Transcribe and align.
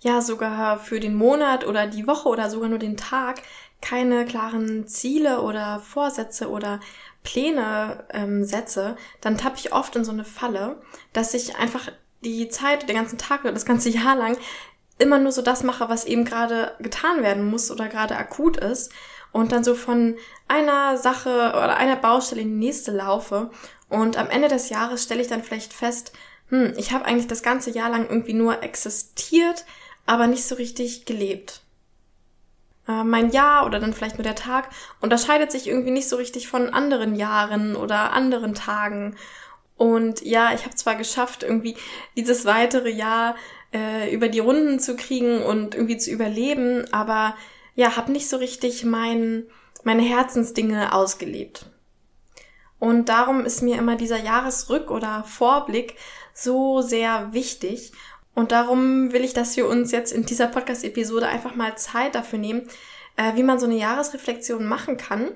ja 0.00 0.20
sogar 0.20 0.78
für 0.78 1.00
den 1.00 1.14
Monat 1.14 1.66
oder 1.66 1.86
die 1.86 2.06
Woche 2.06 2.28
oder 2.28 2.50
sogar 2.50 2.68
nur 2.68 2.78
den 2.78 2.96
Tag 2.96 3.42
keine 3.80 4.24
klaren 4.26 4.86
Ziele 4.86 5.40
oder 5.40 5.80
Vorsätze 5.80 6.50
oder 6.50 6.80
Pläne 7.22 8.04
ähm, 8.10 8.44
setze, 8.44 8.96
dann 9.20 9.38
tappe 9.38 9.56
ich 9.58 9.72
oft 9.72 9.96
in 9.96 10.04
so 10.04 10.12
eine 10.12 10.24
Falle, 10.24 10.80
dass 11.12 11.34
ich 11.34 11.56
einfach 11.56 11.90
die 12.22 12.48
Zeit, 12.48 12.88
den 12.88 12.96
ganzen 12.96 13.18
Tag 13.18 13.42
oder 13.44 13.52
das 13.52 13.64
ganze 13.64 13.88
Jahr 13.90 14.16
lang 14.16 14.36
immer 14.98 15.18
nur 15.18 15.32
so 15.32 15.40
das 15.40 15.62
mache, 15.62 15.88
was 15.88 16.04
eben 16.04 16.24
gerade 16.24 16.74
getan 16.80 17.22
werden 17.22 17.48
muss 17.48 17.70
oder 17.70 17.88
gerade 17.88 18.16
akut 18.16 18.58
ist 18.58 18.92
und 19.32 19.52
dann 19.52 19.64
so 19.64 19.74
von 19.74 20.16
einer 20.48 20.98
Sache 20.98 21.30
oder 21.30 21.76
einer 21.76 21.96
Baustelle 21.96 22.42
in 22.42 22.48
die 22.48 22.66
nächste 22.66 22.92
laufe 22.92 23.50
und 23.88 24.18
am 24.18 24.28
Ende 24.28 24.48
des 24.48 24.68
Jahres 24.68 25.02
stelle 25.02 25.22
ich 25.22 25.28
dann 25.28 25.42
vielleicht 25.42 25.72
fest, 25.72 26.12
hm, 26.48 26.74
ich 26.76 26.92
habe 26.92 27.06
eigentlich 27.06 27.28
das 27.28 27.42
ganze 27.42 27.70
Jahr 27.70 27.90
lang 27.90 28.08
irgendwie 28.08 28.34
nur 28.34 28.62
existiert, 28.62 29.64
aber 30.06 30.26
nicht 30.26 30.44
so 30.44 30.54
richtig 30.54 31.04
gelebt. 31.06 31.62
Äh, 32.88 33.04
mein 33.04 33.30
Jahr 33.30 33.66
oder 33.66 33.78
dann 33.80 33.92
vielleicht 33.92 34.16
nur 34.18 34.24
der 34.24 34.34
Tag 34.34 34.70
unterscheidet 35.00 35.52
sich 35.52 35.68
irgendwie 35.68 35.90
nicht 35.90 36.08
so 36.08 36.16
richtig 36.16 36.48
von 36.48 36.70
anderen 36.70 37.14
Jahren 37.14 37.76
oder 37.76 38.12
anderen 38.12 38.54
Tagen. 38.54 39.16
Und 39.76 40.22
ja, 40.22 40.52
ich 40.54 40.64
habe 40.64 40.74
zwar 40.74 40.96
geschafft, 40.96 41.42
irgendwie 41.42 41.76
dieses 42.16 42.44
weitere 42.44 42.90
Jahr 42.90 43.36
äh, 43.72 44.12
über 44.12 44.28
die 44.28 44.40
Runden 44.40 44.78
zu 44.80 44.96
kriegen 44.96 45.42
und 45.42 45.74
irgendwie 45.74 45.96
zu 45.96 46.10
überleben, 46.10 46.84
aber 46.92 47.34
ja, 47.76 47.96
habe 47.96 48.12
nicht 48.12 48.28
so 48.28 48.36
richtig 48.36 48.84
mein, 48.84 49.44
meine 49.84 50.02
Herzensdinge 50.02 50.92
ausgelebt. 50.92 51.66
Und 52.78 53.08
darum 53.08 53.44
ist 53.44 53.62
mir 53.62 53.78
immer 53.78 53.96
dieser 53.96 54.18
Jahresrück- 54.18 54.90
oder 54.90 55.22
Vorblick 55.24 55.96
so 56.34 56.80
sehr 56.80 57.32
wichtig. 57.32 57.92
Und 58.40 58.52
darum 58.52 59.12
will 59.12 59.22
ich, 59.22 59.34
dass 59.34 59.54
wir 59.58 59.68
uns 59.68 59.92
jetzt 59.92 60.12
in 60.12 60.24
dieser 60.24 60.46
Podcast-Episode 60.46 61.28
einfach 61.28 61.56
mal 61.56 61.76
Zeit 61.76 62.14
dafür 62.14 62.38
nehmen, 62.38 62.62
äh, 63.16 63.34
wie 63.34 63.42
man 63.42 63.58
so 63.58 63.66
eine 63.66 63.76
Jahresreflexion 63.76 64.64
machen 64.64 64.96
kann. 64.96 65.32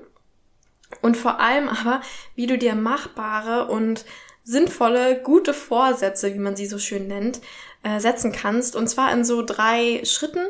Und 1.03 1.15
vor 1.15 1.39
allem 1.39 1.69
aber, 1.69 2.01
wie 2.33 2.47
du 2.47 2.57
dir 2.57 2.73
machbare 2.73 3.67
und 3.67 4.05
sinnvolle, 4.43 5.21
gute 5.21 5.53
Vorsätze, 5.53 6.33
wie 6.33 6.39
man 6.39 6.55
sie 6.55 6.65
so 6.65 6.79
schön 6.79 7.07
nennt, 7.07 7.41
äh, 7.83 7.99
setzen 7.99 8.31
kannst. 8.31 8.75
Und 8.75 8.87
zwar 8.87 9.13
in 9.13 9.23
so 9.23 9.45
drei 9.45 10.01
Schritten. 10.03 10.47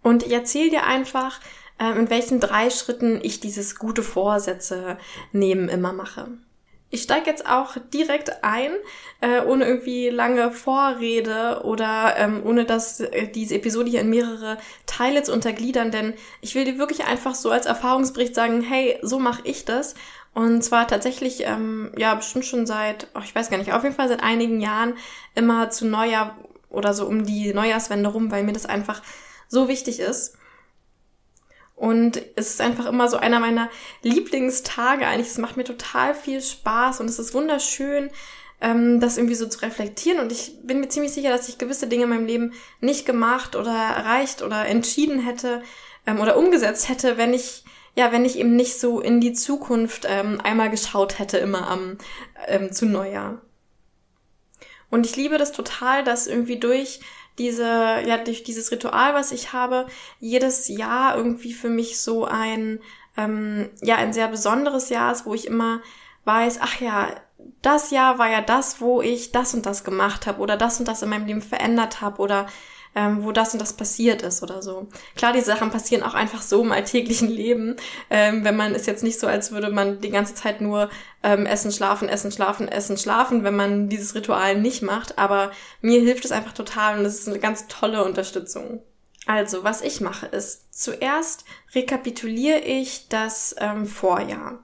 Und 0.00 0.22
ich 0.22 0.30
erzähle 0.30 0.70
dir 0.70 0.84
einfach, 0.84 1.40
äh, 1.80 1.98
in 1.98 2.10
welchen 2.10 2.38
drei 2.38 2.70
Schritten 2.70 3.18
ich 3.24 3.40
dieses 3.40 3.74
gute 3.74 4.04
Vorsätze 4.04 4.98
nehmen 5.32 5.68
immer 5.68 5.92
mache. 5.92 6.28
Ich 6.90 7.02
steige 7.02 7.28
jetzt 7.28 7.46
auch 7.46 7.76
direkt 7.92 8.42
ein, 8.42 8.70
äh, 9.20 9.42
ohne 9.42 9.66
irgendwie 9.66 10.08
lange 10.08 10.50
Vorrede 10.50 11.60
oder 11.64 12.14
ähm, 12.16 12.42
ohne 12.44 12.64
dass 12.64 13.00
äh, 13.00 13.28
diese 13.28 13.56
Episode 13.56 13.90
hier 13.90 14.00
in 14.00 14.08
mehrere 14.08 14.56
Teile 14.86 15.22
zu 15.22 15.34
untergliedern, 15.34 15.90
denn 15.90 16.14
ich 16.40 16.54
will 16.54 16.64
dir 16.64 16.78
wirklich 16.78 17.04
einfach 17.04 17.34
so 17.34 17.50
als 17.50 17.66
Erfahrungsbericht 17.66 18.34
sagen, 18.34 18.62
hey, 18.62 18.98
so 19.02 19.18
mache 19.18 19.42
ich 19.44 19.66
das. 19.66 19.96
Und 20.32 20.62
zwar 20.62 20.86
tatsächlich, 20.88 21.44
ähm, 21.44 21.92
ja, 21.96 22.14
bestimmt 22.14 22.46
schon 22.46 22.66
seit, 22.66 23.08
oh, 23.14 23.20
ich 23.22 23.34
weiß 23.34 23.50
gar 23.50 23.58
nicht, 23.58 23.72
auf 23.72 23.82
jeden 23.82 23.94
Fall 23.94 24.08
seit 24.08 24.22
einigen 24.22 24.60
Jahren 24.60 24.94
immer 25.34 25.68
zu 25.68 25.86
Neujahr 25.86 26.38
oder 26.70 26.94
so 26.94 27.06
um 27.06 27.24
die 27.24 27.52
Neujahrswende 27.52 28.08
rum, 28.08 28.30
weil 28.30 28.44
mir 28.44 28.52
das 28.52 28.66
einfach 28.66 29.02
so 29.48 29.68
wichtig 29.68 30.00
ist. 30.00 30.38
Und 31.78 32.20
es 32.34 32.50
ist 32.50 32.60
einfach 32.60 32.86
immer 32.86 33.08
so 33.08 33.18
einer 33.18 33.38
meiner 33.38 33.70
Lieblingstage 34.02 35.06
eigentlich. 35.06 35.28
Es 35.28 35.38
macht 35.38 35.56
mir 35.56 35.64
total 35.64 36.12
viel 36.12 36.42
Spaß 36.42 36.98
und 37.00 37.06
es 37.06 37.20
ist 37.20 37.34
wunderschön, 37.34 38.10
ähm, 38.60 38.98
das 38.98 39.16
irgendwie 39.16 39.36
so 39.36 39.46
zu 39.46 39.60
reflektieren. 39.60 40.18
Und 40.18 40.32
ich 40.32 40.54
bin 40.64 40.80
mir 40.80 40.88
ziemlich 40.88 41.12
sicher, 41.12 41.30
dass 41.30 41.48
ich 41.48 41.56
gewisse 41.56 41.86
Dinge 41.86 42.04
in 42.04 42.10
meinem 42.10 42.26
Leben 42.26 42.52
nicht 42.80 43.06
gemacht 43.06 43.54
oder 43.54 43.70
erreicht 43.70 44.42
oder 44.42 44.66
entschieden 44.66 45.20
hätte 45.20 45.62
ähm, 46.04 46.18
oder 46.18 46.36
umgesetzt 46.36 46.88
hätte, 46.88 47.16
wenn 47.16 47.32
ich 47.32 47.64
ja, 47.94 48.12
wenn 48.12 48.24
ich 48.24 48.38
eben 48.38 48.54
nicht 48.54 48.78
so 48.78 49.00
in 49.00 49.20
die 49.20 49.32
Zukunft 49.32 50.06
ähm, 50.08 50.40
einmal 50.42 50.70
geschaut 50.70 51.18
hätte, 51.18 51.38
immer 51.38 51.68
am 51.68 51.98
ähm, 52.46 52.70
zu 52.70 52.86
Neujahr. 52.86 53.40
Und 54.88 55.04
ich 55.04 55.16
liebe 55.16 55.36
das 55.36 55.50
total, 55.50 56.04
dass 56.04 56.28
irgendwie 56.28 56.60
durch 56.60 57.00
diese, 57.38 58.02
ja, 58.06 58.18
durch 58.18 58.42
dieses 58.42 58.70
Ritual, 58.70 59.14
was 59.14 59.32
ich 59.32 59.52
habe, 59.52 59.86
jedes 60.20 60.68
Jahr 60.68 61.16
irgendwie 61.16 61.52
für 61.52 61.70
mich 61.70 62.00
so 62.00 62.24
ein, 62.24 62.80
ähm, 63.16 63.70
ja, 63.80 63.96
ein 63.96 64.12
sehr 64.12 64.28
besonderes 64.28 64.88
Jahr 64.88 65.12
ist, 65.12 65.26
wo 65.26 65.34
ich 65.34 65.46
immer 65.46 65.80
weiß, 66.24 66.58
ach 66.60 66.80
ja, 66.80 67.08
das 67.62 67.90
Jahr 67.90 68.18
war 68.18 68.30
ja 68.30 68.40
das, 68.40 68.80
wo 68.80 69.00
ich 69.00 69.32
das 69.32 69.54
und 69.54 69.66
das 69.66 69.84
gemacht 69.84 70.26
habe 70.26 70.40
oder 70.40 70.56
das 70.56 70.78
und 70.78 70.88
das 70.88 71.02
in 71.02 71.08
meinem 71.08 71.26
Leben 71.26 71.42
verändert 71.42 72.00
habe 72.00 72.20
oder 72.20 72.46
ähm, 72.94 73.24
wo 73.24 73.32
das 73.32 73.52
und 73.52 73.60
das 73.60 73.72
passiert 73.72 74.22
ist 74.22 74.42
oder 74.42 74.62
so. 74.62 74.88
Klar, 75.16 75.32
die 75.32 75.40
Sachen 75.40 75.70
passieren 75.70 76.02
auch 76.02 76.14
einfach 76.14 76.42
so 76.42 76.62
im 76.62 76.72
alltäglichen 76.72 77.28
Leben. 77.28 77.76
Ähm, 78.10 78.44
wenn 78.44 78.56
man 78.56 78.74
ist 78.74 78.86
jetzt 78.86 79.02
nicht 79.02 79.20
so, 79.20 79.26
als 79.26 79.52
würde 79.52 79.70
man 79.70 80.00
die 80.00 80.10
ganze 80.10 80.34
Zeit 80.34 80.60
nur 80.60 80.90
ähm, 81.22 81.46
essen, 81.46 81.72
schlafen, 81.72 82.08
essen, 82.08 82.32
schlafen, 82.32 82.68
essen, 82.68 82.96
schlafen, 82.96 83.44
wenn 83.44 83.56
man 83.56 83.88
dieses 83.88 84.14
Ritual 84.14 84.60
nicht 84.60 84.82
macht. 84.82 85.18
Aber 85.18 85.52
mir 85.80 86.00
hilft 86.00 86.24
es 86.24 86.32
einfach 86.32 86.52
total 86.52 86.98
und 86.98 87.04
das 87.04 87.14
ist 87.14 87.28
eine 87.28 87.38
ganz 87.38 87.66
tolle 87.68 88.04
Unterstützung. 88.04 88.82
Also, 89.26 89.62
was 89.62 89.82
ich 89.82 90.00
mache, 90.00 90.26
ist 90.26 90.74
zuerst 90.74 91.44
rekapituliere 91.74 92.60
ich 92.60 93.08
das 93.08 93.54
ähm, 93.58 93.86
Vorjahr. 93.86 94.60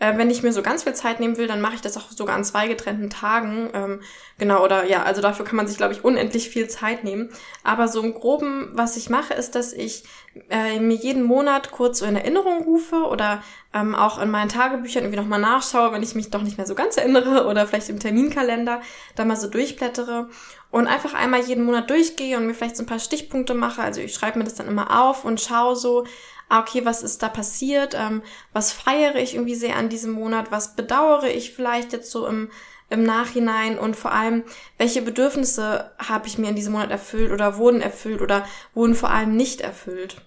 Äh, 0.00 0.18
wenn 0.18 0.30
ich 0.30 0.42
mir 0.42 0.52
so 0.52 0.60
ganz 0.60 0.82
viel 0.82 0.94
Zeit 0.94 1.20
nehmen 1.20 1.36
will, 1.36 1.46
dann 1.46 1.60
mache 1.60 1.76
ich 1.76 1.80
das 1.80 1.96
auch 1.96 2.10
sogar 2.10 2.34
an 2.34 2.44
zwei 2.44 2.66
getrennten 2.66 3.10
Tagen. 3.10 3.70
Ähm, 3.72 4.00
genau, 4.38 4.64
oder 4.64 4.84
ja, 4.86 5.04
also 5.04 5.22
dafür 5.22 5.44
kann 5.44 5.56
man 5.56 5.68
sich, 5.68 5.76
glaube 5.76 5.92
ich, 5.92 6.04
unendlich 6.04 6.50
viel 6.50 6.68
Zeit 6.68 7.04
nehmen. 7.04 7.30
Aber 7.62 7.86
so 7.86 8.02
im 8.02 8.12
Groben, 8.12 8.70
was 8.72 8.96
ich 8.96 9.08
mache, 9.08 9.34
ist, 9.34 9.54
dass 9.54 9.72
ich 9.72 10.04
äh, 10.50 10.80
mir 10.80 10.96
jeden 10.96 11.22
Monat 11.22 11.70
kurz 11.70 12.00
so 12.00 12.06
in 12.06 12.16
Erinnerung 12.16 12.64
rufe 12.64 13.04
oder 13.04 13.42
ähm, 13.72 13.94
auch 13.94 14.20
in 14.20 14.30
meinen 14.30 14.48
Tagebüchern 14.48 15.04
irgendwie 15.04 15.20
nochmal 15.20 15.40
nachschaue, 15.40 15.92
wenn 15.92 16.02
ich 16.02 16.16
mich 16.16 16.30
doch 16.30 16.42
nicht 16.42 16.58
mehr 16.58 16.66
so 16.66 16.74
ganz 16.74 16.96
erinnere 16.96 17.46
oder 17.48 17.66
vielleicht 17.66 17.88
im 17.88 18.00
Terminkalender 18.00 18.80
da 19.14 19.24
mal 19.24 19.36
so 19.36 19.48
durchblättere 19.48 20.28
und 20.72 20.88
einfach 20.88 21.14
einmal 21.14 21.40
jeden 21.40 21.64
Monat 21.64 21.88
durchgehe 21.88 22.36
und 22.36 22.46
mir 22.46 22.54
vielleicht 22.54 22.76
so 22.76 22.82
ein 22.82 22.86
paar 22.86 22.98
Stichpunkte 22.98 23.54
mache. 23.54 23.80
Also 23.80 24.00
ich 24.00 24.12
schreibe 24.12 24.38
mir 24.38 24.44
das 24.44 24.56
dann 24.56 24.66
immer 24.66 25.04
auf 25.04 25.24
und 25.24 25.40
schaue 25.40 25.76
so, 25.76 26.04
okay, 26.50 26.84
was 26.84 27.02
ist 27.02 27.22
da 27.22 27.28
passiert, 27.28 27.94
ähm, 27.94 28.22
was 28.52 28.72
feiere 28.72 29.16
ich 29.16 29.34
irgendwie 29.34 29.54
sehr 29.54 29.76
an 29.76 29.88
diesem 29.88 30.12
Monat, 30.12 30.50
was 30.50 30.76
bedauere 30.76 31.28
ich 31.28 31.54
vielleicht 31.54 31.92
jetzt 31.92 32.10
so 32.10 32.26
im, 32.26 32.50
im 32.90 33.02
Nachhinein 33.02 33.78
und 33.78 33.96
vor 33.96 34.12
allem, 34.12 34.44
welche 34.78 35.02
Bedürfnisse 35.02 35.90
habe 35.98 36.26
ich 36.26 36.38
mir 36.38 36.48
in 36.48 36.56
diesem 36.56 36.72
Monat 36.72 36.90
erfüllt 36.90 37.32
oder 37.32 37.56
wurden 37.56 37.80
erfüllt 37.80 38.20
oder 38.20 38.46
wurden 38.74 38.94
vor 38.94 39.10
allem 39.10 39.36
nicht 39.36 39.60
erfüllt. 39.60 40.22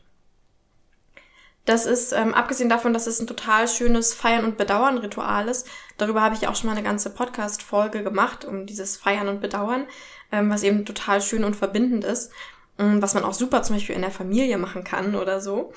Das 1.68 1.86
ist, 1.86 2.14
ähm, 2.14 2.34
abgesehen 2.34 2.70
davon, 2.70 2.94
dass 2.94 3.08
es 3.08 3.20
ein 3.20 3.28
total 3.28 3.68
schönes 3.68 4.14
Feiern- 4.14 4.46
und 4.46 4.58
Bedauern-Ritual 4.58 5.50
ist, 5.50 5.68
darüber 5.98 6.22
habe 6.22 6.34
ich 6.34 6.48
auch 6.48 6.56
schon 6.56 6.70
mal 6.70 6.78
eine 6.78 6.88
ganze 6.88 7.10
Podcast-Folge 7.10 8.04
gemacht, 8.04 8.46
um 8.46 8.66
dieses 8.66 8.96
Feiern 8.96 9.28
und 9.28 9.42
Bedauern, 9.42 9.86
ähm, 10.32 10.50
was 10.50 10.64
eben 10.64 10.86
total 10.86 11.22
schön 11.22 11.44
und 11.44 11.58
verbindend 11.58 12.06
ist, 12.06 12.32
ähm, 12.80 13.02
was 13.02 13.16
man 13.16 13.26
auch 13.26 13.34
super 13.34 13.64
zum 13.64 13.76
Beispiel 13.76 13.96
in 13.96 14.02
der 14.02 14.12
Familie 14.12 14.58
machen 14.58 14.86
kann 14.86 15.14
oder 15.14 15.42
so. 15.42 15.74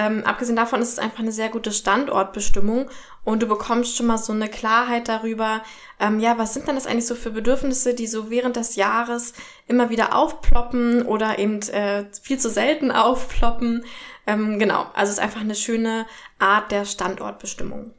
Ähm, 0.00 0.24
abgesehen 0.24 0.56
davon 0.56 0.80
ist 0.80 0.92
es 0.92 0.98
einfach 0.98 1.18
eine 1.18 1.30
sehr 1.30 1.50
gute 1.50 1.72
Standortbestimmung 1.72 2.88
und 3.22 3.42
du 3.42 3.46
bekommst 3.46 3.98
schon 3.98 4.06
mal 4.06 4.16
so 4.16 4.32
eine 4.32 4.48
Klarheit 4.48 5.08
darüber, 5.08 5.62
ähm, 5.98 6.20
ja, 6.20 6.38
was 6.38 6.54
sind 6.54 6.66
denn 6.66 6.74
das 6.74 6.86
eigentlich 6.86 7.06
so 7.06 7.14
für 7.14 7.32
Bedürfnisse, 7.32 7.92
die 7.92 8.06
so 8.06 8.30
während 8.30 8.56
des 8.56 8.76
Jahres 8.76 9.34
immer 9.66 9.90
wieder 9.90 10.14
aufploppen 10.16 11.02
oder 11.04 11.38
eben 11.38 11.60
äh, 11.68 12.06
viel 12.22 12.38
zu 12.38 12.48
selten 12.48 12.90
aufploppen. 12.90 13.84
Ähm, 14.26 14.58
genau, 14.58 14.86
also 14.94 15.10
es 15.10 15.18
ist 15.18 15.22
einfach 15.22 15.42
eine 15.42 15.54
schöne 15.54 16.06
Art 16.38 16.72
der 16.72 16.86
Standortbestimmung. 16.86 17.92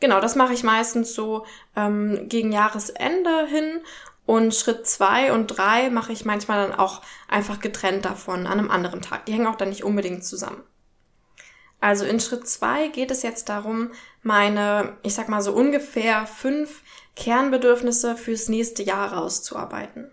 Genau, 0.00 0.20
das 0.20 0.34
mache 0.34 0.54
ich 0.54 0.64
meistens 0.64 1.14
so 1.14 1.46
ähm, 1.76 2.28
gegen 2.28 2.50
Jahresende 2.50 3.46
hin 3.46 3.80
und 4.28 4.54
Schritt 4.54 4.86
zwei 4.86 5.32
und 5.32 5.46
drei 5.46 5.88
mache 5.88 6.12
ich 6.12 6.26
manchmal 6.26 6.68
dann 6.68 6.78
auch 6.78 7.00
einfach 7.28 7.60
getrennt 7.60 8.04
davon 8.04 8.46
an 8.46 8.58
einem 8.58 8.70
anderen 8.70 9.00
Tag. 9.00 9.24
Die 9.24 9.32
hängen 9.32 9.46
auch 9.46 9.56
dann 9.56 9.70
nicht 9.70 9.84
unbedingt 9.84 10.22
zusammen. 10.22 10.62
Also 11.80 12.04
in 12.04 12.20
Schritt 12.20 12.46
zwei 12.46 12.88
geht 12.88 13.10
es 13.10 13.22
jetzt 13.22 13.48
darum, 13.48 13.90
meine, 14.22 14.98
ich 15.02 15.14
sag 15.14 15.30
mal 15.30 15.40
so 15.40 15.54
ungefähr 15.54 16.26
fünf 16.26 16.82
Kernbedürfnisse 17.16 18.16
fürs 18.18 18.50
nächste 18.50 18.82
Jahr 18.82 19.14
rauszuarbeiten. 19.14 20.10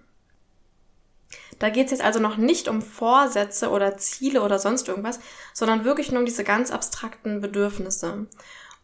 Da 1.60 1.70
geht 1.70 1.88
es 1.88 1.92
jetzt 1.92 2.04
also 2.04 2.22
noch 2.22 2.38
nicht 2.38 2.70
um 2.70 2.82
Vorsätze 2.82 3.70
oder 3.70 3.98
Ziele 3.98 4.44
oder 4.44 4.60
sonst 4.60 4.88
irgendwas, 4.88 5.20
sondern 5.54 5.84
wirklich 5.84 6.12
nur 6.12 6.22
um 6.22 6.26
diese 6.26 6.46
ganz 6.46 6.72
abstrakten 6.72 7.42
Bedürfnisse. 7.42 8.28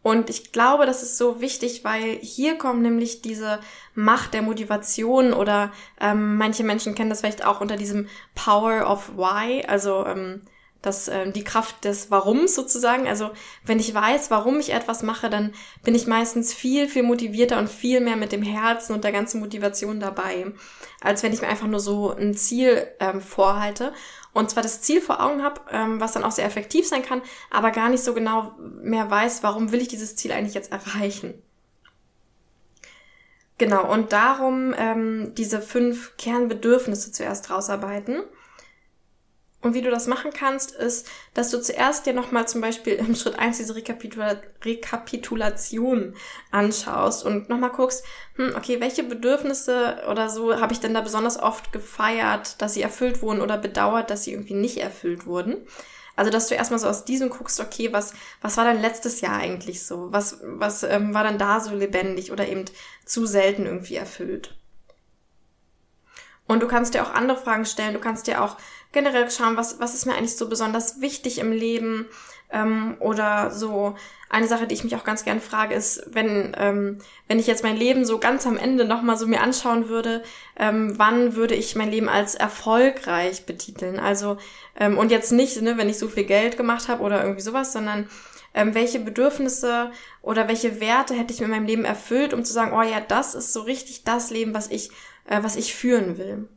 Und 0.02 0.30
ich 0.30 0.52
glaube, 0.52 0.84
das 0.84 1.02
ist 1.02 1.16
so 1.16 1.40
wichtig, 1.40 1.84
weil 1.84 2.18
hier 2.20 2.58
kommt 2.58 2.82
nämlich 2.82 3.22
diese 3.22 3.60
Macht 3.94 4.34
der 4.34 4.42
Motivation 4.42 5.32
oder 5.32 5.72
ähm, 6.00 6.36
manche 6.36 6.64
Menschen 6.64 6.94
kennen 6.94 7.10
das 7.10 7.20
vielleicht 7.20 7.44
auch 7.44 7.60
unter 7.60 7.76
diesem 7.76 8.08
Power 8.34 8.90
of 8.90 9.16
Why, 9.16 9.64
also 9.66 10.04
ähm, 10.06 10.42
das, 10.82 11.08
äh, 11.08 11.30
die 11.32 11.44
Kraft 11.44 11.84
des 11.84 12.10
Warums 12.10 12.54
sozusagen. 12.54 13.08
Also 13.08 13.30
wenn 13.64 13.78
ich 13.78 13.94
weiß, 13.94 14.30
warum 14.30 14.60
ich 14.60 14.72
etwas 14.72 15.02
mache, 15.02 15.30
dann 15.30 15.52
bin 15.84 15.94
ich 15.94 16.06
meistens 16.06 16.52
viel, 16.52 16.88
viel 16.88 17.02
motivierter 17.02 17.58
und 17.58 17.70
viel 17.70 18.00
mehr 18.00 18.16
mit 18.16 18.32
dem 18.32 18.42
Herzen 18.42 18.92
und 18.92 19.04
der 19.04 19.12
ganzen 19.12 19.40
Motivation 19.40 20.00
dabei, 20.00 20.52
als 21.00 21.22
wenn 21.22 21.32
ich 21.32 21.40
mir 21.40 21.48
einfach 21.48 21.68
nur 21.68 21.80
so 21.80 22.12
ein 22.12 22.34
Ziel 22.34 22.86
ähm, 23.00 23.20
vorhalte 23.20 23.92
und 24.32 24.50
zwar 24.50 24.62
das 24.62 24.80
Ziel 24.80 25.00
vor 25.00 25.22
Augen 25.22 25.42
habe, 25.42 25.60
ähm, 25.70 26.00
was 26.00 26.12
dann 26.12 26.24
auch 26.24 26.32
sehr 26.32 26.46
effektiv 26.46 26.88
sein 26.88 27.02
kann, 27.02 27.22
aber 27.50 27.70
gar 27.70 27.88
nicht 27.88 28.02
so 28.02 28.14
genau 28.14 28.54
mehr 28.58 29.10
weiß, 29.10 29.42
warum 29.42 29.72
will 29.72 29.80
ich 29.80 29.88
dieses 29.88 30.16
Ziel 30.16 30.32
eigentlich 30.32 30.54
jetzt 30.54 30.72
erreichen. 30.72 31.34
Genau, 33.58 33.92
und 33.92 34.12
darum 34.12 34.74
ähm, 34.76 35.34
diese 35.36 35.60
fünf 35.60 36.16
Kernbedürfnisse 36.16 37.12
zuerst 37.12 37.50
rausarbeiten. 37.50 38.22
Und 39.62 39.74
wie 39.74 39.82
du 39.82 39.90
das 39.90 40.08
machen 40.08 40.32
kannst, 40.32 40.72
ist, 40.72 41.08
dass 41.34 41.50
du 41.50 41.60
zuerst 41.60 42.04
dir 42.04 42.12
nochmal 42.12 42.48
zum 42.48 42.60
Beispiel 42.60 42.94
im 42.94 43.14
Schritt 43.14 43.38
eins 43.38 43.58
diese 43.58 43.76
Rekapitula 43.76 44.36
Rekapitulation 44.64 46.14
anschaust 46.50 47.24
und 47.24 47.48
nochmal 47.48 47.70
guckst, 47.70 48.04
hm, 48.34 48.54
okay, 48.56 48.80
welche 48.80 49.04
Bedürfnisse 49.04 50.02
oder 50.10 50.28
so 50.28 50.60
habe 50.60 50.72
ich 50.72 50.80
denn 50.80 50.94
da 50.94 51.00
besonders 51.00 51.38
oft 51.38 51.72
gefeiert, 51.72 52.60
dass 52.60 52.74
sie 52.74 52.82
erfüllt 52.82 53.22
wurden 53.22 53.40
oder 53.40 53.56
bedauert, 53.56 54.10
dass 54.10 54.24
sie 54.24 54.32
irgendwie 54.32 54.54
nicht 54.54 54.78
erfüllt 54.78 55.26
wurden. 55.26 55.64
Also, 56.16 56.30
dass 56.30 56.48
du 56.48 56.54
erstmal 56.56 56.80
so 56.80 56.88
aus 56.88 57.04
diesem 57.04 57.30
guckst, 57.30 57.60
okay, 57.60 57.92
was, 57.92 58.12
was 58.42 58.56
war 58.56 58.64
dein 58.64 58.82
letztes 58.82 59.20
Jahr 59.20 59.36
eigentlich 59.36 59.84
so? 59.84 60.12
Was, 60.12 60.40
was 60.42 60.82
ähm, 60.82 61.14
war 61.14 61.24
dann 61.24 61.38
da 61.38 61.60
so 61.60 61.74
lebendig 61.74 62.32
oder 62.32 62.48
eben 62.48 62.64
zu 63.04 63.26
selten 63.26 63.64
irgendwie 63.64 63.94
erfüllt? 63.94 64.54
Und 66.52 66.62
du 66.62 66.68
kannst 66.68 66.94
dir 66.94 67.02
auch 67.02 67.14
andere 67.14 67.38
Fragen 67.38 67.64
stellen. 67.64 67.94
Du 67.94 68.00
kannst 68.00 68.26
dir 68.26 68.42
auch 68.42 68.56
generell 68.92 69.30
schauen, 69.30 69.56
was, 69.56 69.80
was 69.80 69.94
ist 69.94 70.06
mir 70.06 70.14
eigentlich 70.14 70.36
so 70.36 70.48
besonders 70.48 71.00
wichtig 71.00 71.38
im 71.38 71.50
Leben. 71.50 72.06
Ähm, 72.50 72.96
oder 73.00 73.50
so 73.50 73.96
eine 74.28 74.46
Sache, 74.46 74.66
die 74.66 74.74
ich 74.74 74.84
mich 74.84 74.94
auch 74.94 75.04
ganz 75.04 75.24
gern 75.24 75.40
frage, 75.40 75.74
ist, 75.74 76.04
wenn, 76.12 76.54
ähm, 76.58 76.98
wenn 77.26 77.38
ich 77.38 77.46
jetzt 77.46 77.62
mein 77.62 77.76
Leben 77.76 78.04
so 78.04 78.18
ganz 78.18 78.46
am 78.46 78.58
Ende 78.58 78.84
nochmal 78.84 79.16
so 79.16 79.26
mir 79.26 79.40
anschauen 79.40 79.88
würde, 79.88 80.22
ähm, 80.58 80.92
wann 80.98 81.34
würde 81.34 81.54
ich 81.54 81.76
mein 81.76 81.90
Leben 81.90 82.10
als 82.10 82.34
erfolgreich 82.34 83.46
betiteln? 83.46 83.98
Also, 83.98 84.36
ähm, 84.78 84.98
und 84.98 85.10
jetzt 85.10 85.32
nicht, 85.32 85.60
ne, 85.62 85.78
wenn 85.78 85.88
ich 85.88 85.98
so 85.98 86.08
viel 86.08 86.24
Geld 86.24 86.58
gemacht 86.58 86.88
habe 86.88 87.02
oder 87.02 87.22
irgendwie 87.22 87.40
sowas, 87.40 87.72
sondern 87.72 88.08
ähm, 88.54 88.74
welche 88.74 89.00
Bedürfnisse 89.00 89.90
oder 90.20 90.48
welche 90.48 90.80
Werte 90.80 91.14
hätte 91.14 91.32
ich 91.32 91.40
mit 91.40 91.48
meinem 91.48 91.66
Leben 91.66 91.84
erfüllt, 91.84 92.34
um 92.34 92.44
zu 92.44 92.52
sagen, 92.52 92.72
oh 92.74 92.82
ja, 92.82 93.00
das 93.00 93.34
ist 93.34 93.52
so 93.52 93.62
richtig 93.62 94.04
das 94.04 94.30
Leben, 94.30 94.52
was 94.52 94.70
ich 94.70 94.90
äh, 95.26 95.42
was 95.42 95.56
ich 95.56 95.74
führen 95.74 96.18
will. 96.18 96.48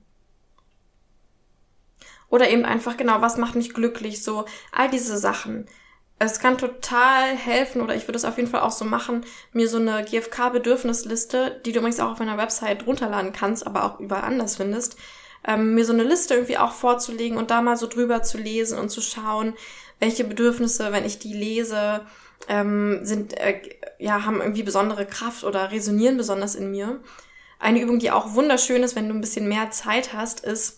Oder 2.30 2.50
eben 2.50 2.66
einfach 2.66 2.98
genau, 2.98 3.22
was 3.22 3.38
macht 3.38 3.56
mich 3.56 3.74
glücklich, 3.74 4.24
so 4.24 4.46
all 4.72 4.90
diese 4.90 5.18
Sachen. 5.18 5.68
Es 6.18 6.40
kann 6.40 6.58
total 6.58 7.36
helfen, 7.36 7.82
oder 7.82 7.96
ich 7.96 8.08
würde 8.08 8.18
es 8.18 8.26
auf 8.26 8.38
jeden 8.38 8.50
Fall 8.50 8.62
auch 8.62 8.72
so 8.72 8.86
machen, 8.86 9.26
mir 9.52 9.68
so 9.68 9.78
eine 9.78 10.04
GFK-Bedürfnisliste, 10.04 11.62
die 11.66 11.72
du 11.72 11.80
übrigens 11.80 12.00
auch 12.00 12.12
auf 12.12 12.20
meiner 12.20 12.38
Website 12.38 12.86
runterladen 12.88 13.34
kannst, 13.34 13.68
aber 13.68 13.84
auch 13.84 14.00
überall 14.00 14.24
anders 14.24 14.56
findest, 14.56 14.98
ähm, 15.46 15.76
mir 15.76 15.86
so 15.86 15.94
eine 15.94 16.04
Liste 16.04 16.34
irgendwie 16.34 16.58
auch 16.58 16.72
vorzulegen 16.72 17.38
und 17.38 17.52
da 17.52 17.62
mal 17.62 17.78
so 17.78 17.88
drüber 17.88 18.24
zu 18.24 18.38
lesen 18.38 18.80
und 18.80 18.90
zu 18.90 19.02
schauen, 19.02 19.54
welche 20.00 20.24
Bedürfnisse, 20.24 20.92
wenn 20.92 21.06
ich 21.06 21.20
die 21.20 21.34
lese, 21.34 22.06
ähm, 22.48 23.00
sind, 23.04 23.38
äh, 23.38 23.62
ja, 24.00 24.26
haben 24.26 24.42
irgendwie 24.42 24.64
besondere 24.64 25.06
Kraft 25.06 25.44
oder 25.44 25.72
resonieren 25.72 26.18
besonders 26.18 26.56
in 26.56 26.72
mir. 26.72 27.00
Eine 27.66 27.82
Übung, 27.82 27.98
die 27.98 28.12
auch 28.12 28.36
wunderschön 28.36 28.84
ist, 28.84 28.96
wenn 28.96 29.10
du 29.10 29.16
ein 29.16 29.22
bisschen 29.22 29.48
mehr 29.48 29.72
Zeit 29.72 30.14
hast, 30.14 30.42
ist, 30.42 30.78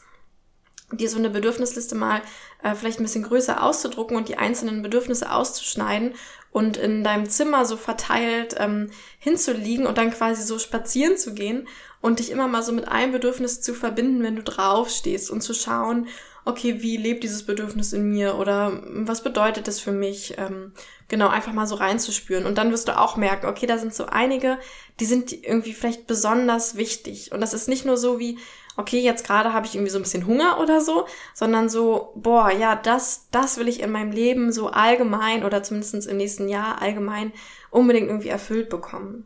dir 0.94 1.10
so 1.10 1.18
eine 1.18 1.30
Bedürfnisliste 1.30 1.96
mal 1.96 2.22
äh, 2.64 2.76
vielleicht 2.76 3.02
ein 3.02 3.04
bisschen 3.04 3.26
größer 3.26 3.62
auszudrucken 3.62 4.16
und 4.16 4.30
die 4.30 4.38
einzelnen 4.38 4.82
Bedürfnisse 4.84 5.30
auszuschneiden 5.30 6.14
und 6.50 6.78
in 6.78 7.04
deinem 7.04 7.30
Zimmer 7.30 7.66
so 7.66 7.76
verteilt 7.76 8.56
ähm, 8.58 8.90
hinzuliegen 9.20 9.86
und 9.86 9.98
dann 9.98 10.12
quasi 10.12 10.44
so 10.44 10.60
spazieren 10.60 11.18
zu 11.18 11.34
gehen 11.34 11.68
und 12.00 12.20
dich 12.20 12.32
immer 12.32 12.48
mal 12.48 12.64
so 12.64 12.72
mit 12.72 12.88
einem 12.88 13.12
Bedürfnis 13.12 13.60
zu 13.60 13.74
verbinden, 13.74 14.24
wenn 14.24 14.38
du 14.38 14.44
draufstehst 14.44 15.30
und 15.30 15.42
zu 15.42 15.54
schauen, 15.54 16.08
okay, 16.46 16.82
wie 16.82 16.96
lebt 16.96 17.22
dieses 17.22 17.46
Bedürfnis 17.46 17.92
in 17.92 18.10
mir 18.10 18.38
oder 18.38 18.82
was 18.86 19.24
bedeutet 19.24 19.68
das 19.68 19.82
für 19.82 19.92
mich? 19.92 20.36
Ähm, 20.38 20.72
genau, 21.08 21.30
einfach 21.30 21.54
mal 21.54 21.68
so 21.68 21.76
reinzuspüren. 21.76 22.46
Und 22.46 22.58
dann 22.58 22.72
wirst 22.72 22.88
du 22.88 22.98
auch 22.98 23.16
merken, 23.16 23.48
okay, 23.48 23.66
da 23.66 23.78
sind 23.78 23.94
so 23.94 24.06
einige, 24.06 24.58
die 25.00 25.06
sind 25.06 25.32
irgendwie 25.32 25.74
vielleicht 25.74 26.08
besonders 26.08 26.76
wichtig. 26.76 27.32
Und 27.32 27.42
das 27.42 27.54
ist 27.54 27.68
nicht 27.68 27.86
nur 27.86 27.98
so 27.98 28.20
wie, 28.20 28.40
okay, 28.78 29.00
jetzt 29.00 29.26
gerade 29.26 29.54
habe 29.54 29.66
ich 29.66 29.76
irgendwie 29.76 29.92
so 29.92 30.00
ein 30.00 30.04
bisschen 30.04 30.28
Hunger 30.28 30.60
oder 30.60 30.82
so, 30.82 31.06
sondern 31.34 31.70
so, 31.70 32.12
boah, 32.16 32.52
ja, 32.52 32.76
das, 32.76 33.28
das 33.32 33.58
will 33.58 33.68
ich 33.68 33.82
in 33.82 33.92
meinem 33.92 34.12
Leben 34.12 34.52
so 34.52 34.68
allgemein 34.68 35.44
oder 35.44 35.64
zumindest 35.64 36.08
im 36.08 36.18
nächsten 36.18 36.48
Jahr 36.48 36.82
allgemein 36.82 37.34
unbedingt 37.72 38.08
irgendwie 38.08 38.30
erfüllt 38.30 38.70
bekommen. 38.70 39.26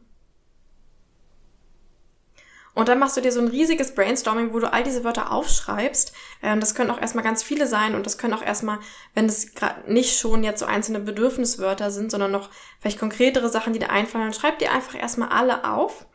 Und 2.74 2.88
dann 2.88 3.00
machst 3.00 3.18
du 3.18 3.22
dir 3.22 3.32
so 3.32 3.42
ein 3.42 3.50
riesiges 3.50 3.94
Brainstorming, 3.96 4.54
wo 4.54 4.60
du 4.60 4.72
all 4.72 4.84
diese 4.84 5.04
Wörter 5.04 5.32
aufschreibst. 5.32 6.14
Ähm, 6.42 6.60
das 6.60 6.74
können 6.74 6.90
auch 6.90 7.02
erstmal 7.02 7.24
ganz 7.24 7.44
viele 7.44 7.68
sein 7.68 7.96
und 7.96 8.06
das 8.06 8.18
können 8.18 8.34
auch 8.34 8.44
erstmal, 8.44 8.80
wenn 9.14 9.26
es 9.26 9.52
nicht 9.88 10.18
schon 10.18 10.44
jetzt 10.44 10.60
so 10.60 10.66
einzelne 10.66 11.00
Bedürfniswörter 11.00 11.92
sind, 11.92 12.12
sondern 12.12 12.32
noch 12.32 12.50
vielleicht 12.80 13.00
konkretere 13.00 13.50
Sachen, 13.50 13.74
die 13.74 13.80
dir 13.80 13.90
einfallen, 13.90 14.34
schreib 14.34 14.60
dir 14.60 14.72
einfach 14.72 14.96
erstmal 14.96 15.30
alle 15.30 15.70
auf, 15.70 16.06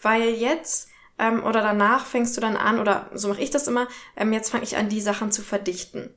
weil 0.00 0.30
jetzt 0.30 0.88
ähm, 1.18 1.44
oder 1.44 1.60
danach 1.60 2.06
fängst 2.06 2.36
du 2.36 2.40
dann 2.40 2.56
an, 2.56 2.80
oder 2.80 3.08
so 3.14 3.28
mache 3.28 3.40
ich 3.40 3.50
das 3.50 3.68
immer, 3.68 3.86
ähm, 4.16 4.32
jetzt 4.32 4.50
fange 4.50 4.64
ich 4.64 4.76
an, 4.76 4.88
die 4.88 5.00
Sachen 5.00 5.30
zu 5.30 5.42
verdichten. 5.42 6.12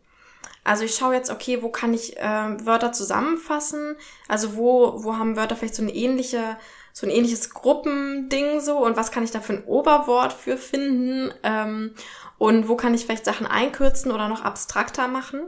Also 0.64 0.84
ich 0.84 0.96
schaue 0.96 1.14
jetzt, 1.14 1.30
okay, 1.30 1.62
wo 1.62 1.70
kann 1.70 1.94
ich 1.94 2.18
äh, 2.18 2.66
Wörter 2.66 2.92
zusammenfassen? 2.92 3.96
Also 4.28 4.56
wo, 4.56 5.04
wo 5.04 5.16
haben 5.16 5.36
Wörter 5.36 5.56
vielleicht 5.56 5.76
so 5.76 5.84
eine 5.84 5.94
ähnliche 5.94 6.58
so 6.98 7.06
ein 7.06 7.10
ähnliches 7.10 7.50
Gruppending 7.50 8.62
so 8.62 8.78
und 8.78 8.96
was 8.96 9.12
kann 9.12 9.26
ich 9.26 9.32
da 9.32 9.42
für 9.42 9.52
ein 9.52 9.66
Oberwort 9.66 10.32
für 10.32 10.56
finden 10.56 11.34
ähm, 11.44 11.94
und 12.38 12.70
wo 12.70 12.78
kann 12.78 12.94
ich 12.94 13.06
vielleicht 13.06 13.26
Sachen 13.26 13.46
einkürzen 13.46 14.14
oder 14.14 14.30
noch 14.30 14.46
abstrakter 14.46 15.10
machen. 15.10 15.42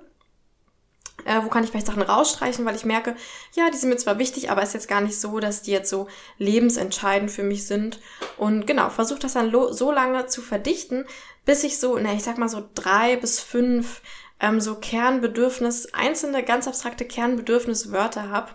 Äh, 1.23 1.39
wo 1.43 1.47
kann 1.47 1.63
ich 1.63 1.69
vielleicht 1.69 1.87
Sachen 1.87 2.01
rausstreichen, 2.01 2.65
weil 2.65 2.75
ich 2.75 2.83
merke, 2.83 3.15
ja, 3.55 3.69
die 3.71 3.77
sind 3.77 3.89
mir 3.89 3.95
zwar 3.95 4.19
wichtig, 4.19 4.51
aber 4.51 4.61
ist 4.61 4.73
jetzt 4.73 4.89
gar 4.89 4.99
nicht 4.99 5.19
so, 5.19 5.39
dass 5.39 5.61
die 5.61 5.71
jetzt 5.71 5.89
so 5.89 6.09
lebensentscheidend 6.37 7.31
für 7.31 7.43
mich 7.43 7.65
sind. 7.65 8.01
Und 8.37 8.67
genau, 8.67 8.89
versuche 8.89 9.19
das 9.19 9.33
dann 9.33 9.49
so 9.71 9.91
lange 9.91 10.27
zu 10.27 10.41
verdichten, 10.41 11.05
bis 11.45 11.63
ich 11.63 11.79
so, 11.79 11.97
na, 11.97 12.13
ich 12.13 12.23
sag 12.23 12.37
mal 12.37 12.49
so 12.49 12.69
drei 12.75 13.15
bis 13.15 13.39
fünf 13.39 14.01
ähm, 14.41 14.59
so 14.59 14.75
Kernbedürfnis, 14.75 15.93
einzelne 15.93 16.43
ganz 16.43 16.67
abstrakte 16.67 17.05
Kernbedürfniswörter 17.05 18.29
habe, 18.29 18.51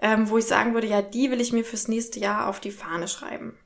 ähm, 0.00 0.30
wo 0.30 0.38
ich 0.38 0.46
sagen 0.46 0.74
würde, 0.74 0.86
ja, 0.86 1.02
die 1.02 1.30
will 1.30 1.40
ich 1.40 1.52
mir 1.52 1.64
fürs 1.64 1.88
nächste 1.88 2.20
Jahr 2.20 2.48
auf 2.48 2.60
die 2.60 2.70
Fahne 2.70 3.08
schreiben. 3.08 3.58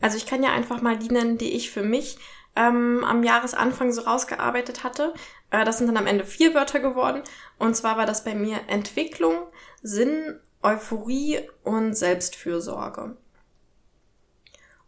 Also 0.00 0.16
ich 0.16 0.26
kann 0.26 0.42
ja 0.42 0.52
einfach 0.52 0.82
mal 0.82 0.96
die 0.96 1.08
nennen, 1.08 1.38
die 1.38 1.52
ich 1.52 1.70
für 1.70 1.82
mich 1.82 2.18
ähm, 2.54 3.04
am 3.04 3.22
Jahresanfang 3.22 3.92
so 3.92 4.02
rausgearbeitet 4.02 4.84
hatte. 4.84 5.14
Äh, 5.50 5.64
das 5.64 5.78
sind 5.78 5.86
dann 5.86 5.96
am 5.96 6.06
Ende 6.06 6.24
vier 6.24 6.54
Wörter 6.54 6.80
geworden. 6.80 7.22
Und 7.58 7.76
zwar 7.76 7.96
war 7.96 8.06
das 8.06 8.24
bei 8.24 8.34
mir 8.34 8.60
Entwicklung, 8.68 9.36
Sinn, 9.82 10.38
Euphorie 10.62 11.40
und 11.62 11.94
Selbstfürsorge. 11.94 13.16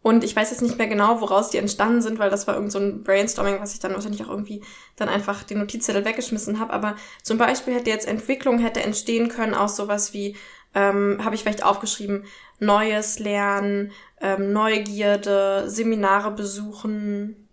Und 0.00 0.24
ich 0.24 0.34
weiß 0.34 0.50
jetzt 0.50 0.62
nicht 0.62 0.78
mehr 0.78 0.86
genau, 0.86 1.20
woraus 1.20 1.50
die 1.50 1.58
entstanden 1.58 2.00
sind, 2.00 2.18
weil 2.18 2.30
das 2.30 2.46
war 2.46 2.54
irgend 2.54 2.72
so 2.72 2.78
ein 2.78 3.02
Brainstorming, 3.02 3.60
was 3.60 3.74
ich 3.74 3.80
dann 3.80 3.92
wahrscheinlich 3.92 4.22
auch 4.24 4.30
irgendwie 4.30 4.62
dann 4.96 5.08
einfach 5.08 5.42
die 5.42 5.56
Notizzettel 5.56 6.04
weggeschmissen 6.04 6.60
habe. 6.60 6.72
Aber 6.72 6.96
zum 7.22 7.36
Beispiel 7.36 7.74
hätte 7.74 7.90
jetzt 7.90 8.06
Entwicklung 8.06 8.58
hätte 8.58 8.82
entstehen 8.82 9.28
können 9.28 9.54
aus 9.54 9.76
sowas 9.76 10.14
wie 10.14 10.36
ähm, 10.74 11.18
habe 11.24 11.34
ich 11.34 11.42
vielleicht 11.42 11.64
aufgeschrieben, 11.64 12.24
Neues 12.60 13.18
lernen, 13.18 13.92
ähm, 14.20 14.52
Neugierde, 14.52 15.64
Seminare 15.68 16.30
besuchen. 16.30 17.48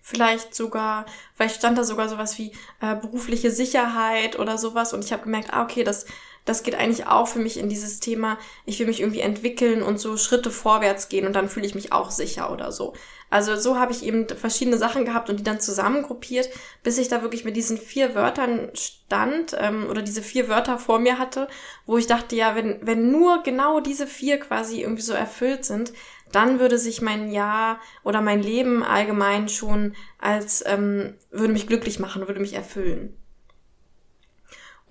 Vielleicht 0.00 0.54
sogar, 0.54 1.06
vielleicht 1.34 1.56
stand 1.56 1.78
da 1.78 1.84
sogar 1.84 2.08
sowas 2.08 2.36
wie 2.38 2.52
äh, 2.80 2.96
berufliche 2.96 3.50
Sicherheit 3.50 4.38
oder 4.38 4.58
sowas 4.58 4.92
und 4.92 5.04
ich 5.04 5.12
habe 5.12 5.22
gemerkt, 5.22 5.52
ah, 5.52 5.62
okay, 5.62 5.84
das 5.84 6.06
das 6.44 6.62
geht 6.62 6.74
eigentlich 6.74 7.06
auch 7.06 7.28
für 7.28 7.38
mich 7.38 7.58
in 7.58 7.68
dieses 7.68 8.00
Thema, 8.00 8.38
ich 8.64 8.78
will 8.78 8.86
mich 8.86 9.00
irgendwie 9.00 9.20
entwickeln 9.20 9.82
und 9.82 9.98
so 9.98 10.16
Schritte 10.16 10.50
vorwärts 10.50 11.08
gehen 11.08 11.26
und 11.26 11.34
dann 11.34 11.48
fühle 11.48 11.66
ich 11.66 11.74
mich 11.74 11.92
auch 11.92 12.10
sicher 12.10 12.52
oder 12.52 12.72
so. 12.72 12.94
Also 13.30 13.56
so 13.56 13.78
habe 13.78 13.92
ich 13.92 14.04
eben 14.04 14.28
verschiedene 14.28 14.76
Sachen 14.76 15.06
gehabt 15.06 15.30
und 15.30 15.38
die 15.38 15.44
dann 15.44 15.58
zusammengruppiert, 15.58 16.50
bis 16.82 16.98
ich 16.98 17.08
da 17.08 17.22
wirklich 17.22 17.44
mit 17.44 17.56
diesen 17.56 17.78
vier 17.78 18.14
Wörtern 18.14 18.70
stand 18.74 19.56
ähm, 19.58 19.86
oder 19.88 20.02
diese 20.02 20.20
vier 20.20 20.48
Wörter 20.48 20.78
vor 20.78 20.98
mir 20.98 21.18
hatte, 21.18 21.48
wo 21.86 21.96
ich 21.96 22.06
dachte, 22.06 22.36
ja, 22.36 22.56
wenn, 22.56 22.80
wenn 22.82 23.10
nur 23.10 23.42
genau 23.42 23.80
diese 23.80 24.06
vier 24.06 24.38
quasi 24.38 24.82
irgendwie 24.82 25.02
so 25.02 25.14
erfüllt 25.14 25.64
sind, 25.64 25.94
dann 26.30 26.60
würde 26.60 26.76
sich 26.76 27.00
mein 27.00 27.30
Jahr 27.30 27.80
oder 28.04 28.20
mein 28.20 28.42
Leben 28.42 28.82
allgemein 28.82 29.48
schon 29.48 29.94
als, 30.18 30.62
ähm, 30.66 31.14
würde 31.30 31.52
mich 31.52 31.66
glücklich 31.66 31.98
machen, 32.00 32.26
würde 32.26 32.40
mich 32.40 32.54
erfüllen. 32.54 33.16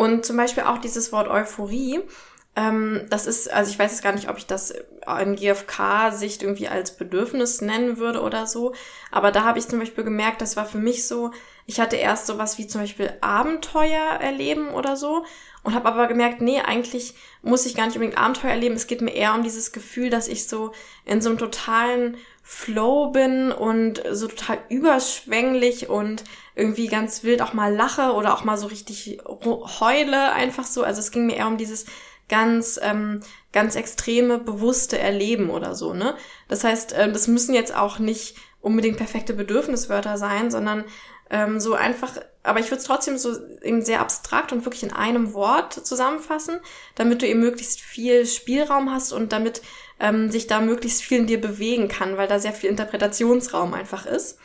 Und 0.02 0.26
zum 0.26 0.36
Beispiel 0.36 0.64
auch 0.64 0.80
dieses 0.80 1.12
Wort 1.12 1.28
Euphorie, 1.28 2.00
ähm, 2.56 3.06
das 3.12 3.28
ist, 3.28 3.54
also 3.54 3.70
ich 3.70 3.78
weiß 3.78 3.92
jetzt 3.92 4.02
gar 4.02 4.16
nicht, 4.16 4.30
ob 4.30 4.38
ich 4.40 4.48
das 4.48 4.74
in 5.22 5.36
GfK-Sicht 5.36 6.42
irgendwie 6.42 6.68
als 6.68 6.98
Bedürfnis 6.98 7.62
nennen 7.62 8.00
würde 8.00 8.22
oder 8.22 8.48
so. 8.48 8.74
Aber 9.12 9.32
da 9.32 9.44
habe 9.44 9.60
ich 9.60 9.68
zum 9.68 9.78
Beispiel 9.78 10.04
gemerkt, 10.04 10.42
das 10.42 10.58
war 10.58 10.66
für 10.66 10.80
mich 10.80 11.08
so, 11.08 11.30
ich 11.68 11.80
hatte 11.80 11.98
erst 11.98 12.26
sowas 12.26 12.58
wie 12.58 12.66
zum 12.66 12.82
Beispiel 12.82 13.14
Abenteuer 13.22 14.18
erleben 14.20 14.70
oder 14.70 14.98
so 14.98 15.24
und 15.62 15.76
habe 15.76 15.90
aber 15.90 16.08
gemerkt, 16.08 16.42
nee, 16.42 16.60
eigentlich 16.60 17.14
muss 17.44 17.68
ich 17.68 17.76
gar 17.76 17.86
nicht 17.86 17.96
unbedingt 17.96 18.18
Abenteuer 18.18 18.50
erleben. 18.50 18.74
Es 18.74 18.88
geht 18.88 19.02
mir 19.02 19.14
eher 19.14 19.36
um 19.36 19.44
dieses 19.44 19.72
Gefühl, 19.72 20.10
dass 20.10 20.28
ich 20.28 20.48
so 20.48 20.72
in 21.06 21.22
so 21.22 21.30
einem 21.30 21.38
totalen 21.38 22.18
Flow 22.42 23.12
bin 23.12 23.52
und 23.52 24.02
so 24.10 24.28
total 24.28 24.58
überschwänglich 24.68 25.90
und 25.90 26.24
irgendwie 26.62 26.88
ganz 26.88 27.24
wild 27.24 27.42
auch 27.42 27.54
mal 27.54 27.74
lache 27.74 28.14
oder 28.14 28.34
auch 28.34 28.44
mal 28.44 28.58
so 28.58 28.68
richtig 28.68 29.20
heule 29.26 30.32
einfach 30.32 30.66
so. 30.66 30.84
Also 30.84 31.00
es 31.00 31.12
ging 31.12 31.26
mir 31.26 31.36
eher 31.36 31.48
um 31.48 31.58
dieses 31.58 31.86
ganz, 32.30 32.80
ähm, 32.82 33.20
ganz 33.52 33.76
extreme, 33.76 34.38
bewusste 34.38 34.98
Erleben 34.98 35.50
oder 35.50 35.76
so, 35.76 35.94
ne? 35.94 36.16
Das 36.48 36.64
heißt, 36.64 36.94
äh, 36.94 37.12
das 37.12 37.28
müssen 37.28 37.54
jetzt 37.54 37.76
auch 37.76 38.00
nicht 38.00 38.38
unbedingt 38.62 38.98
perfekte 38.98 39.34
Bedürfniswörter 39.34 40.18
sein, 40.18 40.50
sondern 40.50 40.86
ähm, 41.30 41.60
so 41.60 41.74
einfach, 41.74 42.14
aber 42.44 42.60
ich 42.60 42.68
würde 42.68 42.78
es 42.78 42.84
trotzdem 42.86 43.18
so 43.18 43.36
eben 43.62 43.82
sehr 43.82 44.02
abstrakt 44.02 44.52
und 44.52 44.66
wirklich 44.66 44.84
in 44.84 44.94
einem 44.94 45.34
Wort 45.34 45.74
zusammenfassen, 45.74 46.60
damit 46.96 47.22
du 47.22 47.28
eben 47.28 47.40
möglichst 47.40 47.82
viel 47.82 48.26
Spielraum 48.26 48.92
hast 48.92 49.12
und 49.14 49.32
damit 49.32 49.62
ähm, 50.00 50.30
sich 50.30 50.48
da 50.48 50.62
möglichst 50.62 51.02
viel 51.02 51.20
in 51.20 51.28
dir 51.28 51.40
bewegen 51.40 51.88
kann, 51.88 52.18
weil 52.18 52.28
da 52.28 52.40
sehr 52.40 52.54
viel 52.54 52.70
Interpretationsraum 52.70 53.74
einfach 53.74 54.06
ist. 54.06 54.40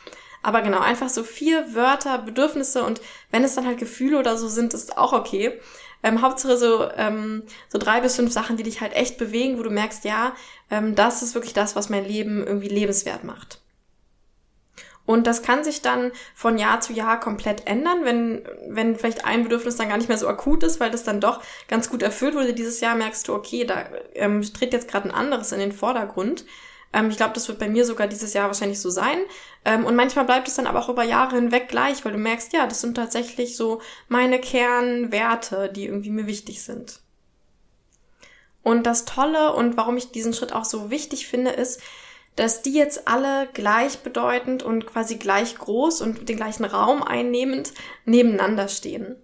Aber 0.46 0.62
genau, 0.62 0.78
einfach 0.78 1.08
so 1.08 1.24
vier 1.24 1.74
Wörter, 1.74 2.18
Bedürfnisse 2.18 2.84
und 2.84 3.00
wenn 3.32 3.42
es 3.42 3.56
dann 3.56 3.66
halt 3.66 3.78
Gefühle 3.78 4.16
oder 4.16 4.36
so 4.36 4.46
sind, 4.46 4.74
ist 4.74 4.96
auch 4.96 5.12
okay. 5.12 5.60
Ähm, 6.04 6.22
Hauptsache 6.22 6.56
so, 6.56 6.88
ähm, 6.96 7.42
so 7.68 7.78
drei 7.78 8.00
bis 8.00 8.14
fünf 8.14 8.32
Sachen, 8.32 8.56
die 8.56 8.62
dich 8.62 8.80
halt 8.80 8.92
echt 8.94 9.18
bewegen, 9.18 9.58
wo 9.58 9.64
du 9.64 9.70
merkst, 9.70 10.04
ja, 10.04 10.36
ähm, 10.70 10.94
das 10.94 11.24
ist 11.24 11.34
wirklich 11.34 11.52
das, 11.52 11.74
was 11.74 11.88
mein 11.88 12.04
Leben 12.04 12.46
irgendwie 12.46 12.68
lebenswert 12.68 13.24
macht. 13.24 13.60
Und 15.04 15.26
das 15.26 15.42
kann 15.42 15.64
sich 15.64 15.82
dann 15.82 16.12
von 16.36 16.58
Jahr 16.58 16.80
zu 16.80 16.92
Jahr 16.92 17.18
komplett 17.18 17.66
ändern, 17.66 18.04
wenn, 18.04 18.48
wenn 18.68 18.94
vielleicht 18.94 19.24
ein 19.24 19.42
Bedürfnis 19.42 19.74
dann 19.74 19.88
gar 19.88 19.96
nicht 19.96 20.08
mehr 20.08 20.18
so 20.18 20.28
akut 20.28 20.62
ist, 20.62 20.78
weil 20.78 20.92
das 20.92 21.02
dann 21.02 21.20
doch 21.20 21.42
ganz 21.66 21.90
gut 21.90 22.04
erfüllt 22.04 22.36
wurde. 22.36 22.54
Dieses 22.54 22.78
Jahr 22.78 22.94
merkst 22.94 23.26
du, 23.26 23.34
okay, 23.34 23.64
da 23.64 23.86
ähm, 24.14 24.42
tritt 24.42 24.72
jetzt 24.72 24.88
gerade 24.88 25.08
ein 25.08 25.14
anderes 25.14 25.50
in 25.50 25.58
den 25.58 25.72
Vordergrund. 25.72 26.44
Ähm, 26.92 27.10
ich 27.10 27.16
glaube, 27.16 27.34
das 27.34 27.48
wird 27.48 27.58
bei 27.58 27.68
mir 27.68 27.84
sogar 27.84 28.06
dieses 28.06 28.32
Jahr 28.32 28.46
wahrscheinlich 28.46 28.80
so 28.80 28.90
sein. 28.90 29.18
Ähm, 29.64 29.84
und 29.84 29.96
manchmal 29.96 30.24
bleibt 30.24 30.48
es 30.48 30.54
dann 30.54 30.66
aber 30.66 30.80
auch 30.80 30.88
über 30.88 31.04
Jahre 31.04 31.36
hinweg 31.36 31.68
gleich, 31.68 32.04
weil 32.04 32.12
du 32.12 32.18
merkst, 32.18 32.52
ja, 32.52 32.66
das 32.66 32.80
sind 32.80 32.94
tatsächlich 32.94 33.56
so 33.56 33.80
meine 34.08 34.40
Kernwerte, 34.40 35.70
die 35.74 35.86
irgendwie 35.86 36.10
mir 36.10 36.26
wichtig 36.26 36.62
sind. 36.62 37.00
Und 38.62 38.84
das 38.84 39.04
Tolle 39.04 39.52
und 39.52 39.76
warum 39.76 39.96
ich 39.96 40.10
diesen 40.10 40.32
Schritt 40.32 40.52
auch 40.52 40.64
so 40.64 40.90
wichtig 40.90 41.28
finde, 41.28 41.52
ist, 41.52 41.80
dass 42.34 42.62
die 42.62 42.74
jetzt 42.74 43.08
alle 43.08 43.48
gleichbedeutend 43.54 44.62
und 44.62 44.86
quasi 44.86 45.16
gleich 45.16 45.56
groß 45.56 46.02
und 46.02 46.28
den 46.28 46.36
gleichen 46.36 46.64
Raum 46.64 47.02
einnehmend 47.02 47.72
nebeneinander 48.04 48.68
stehen. 48.68 49.16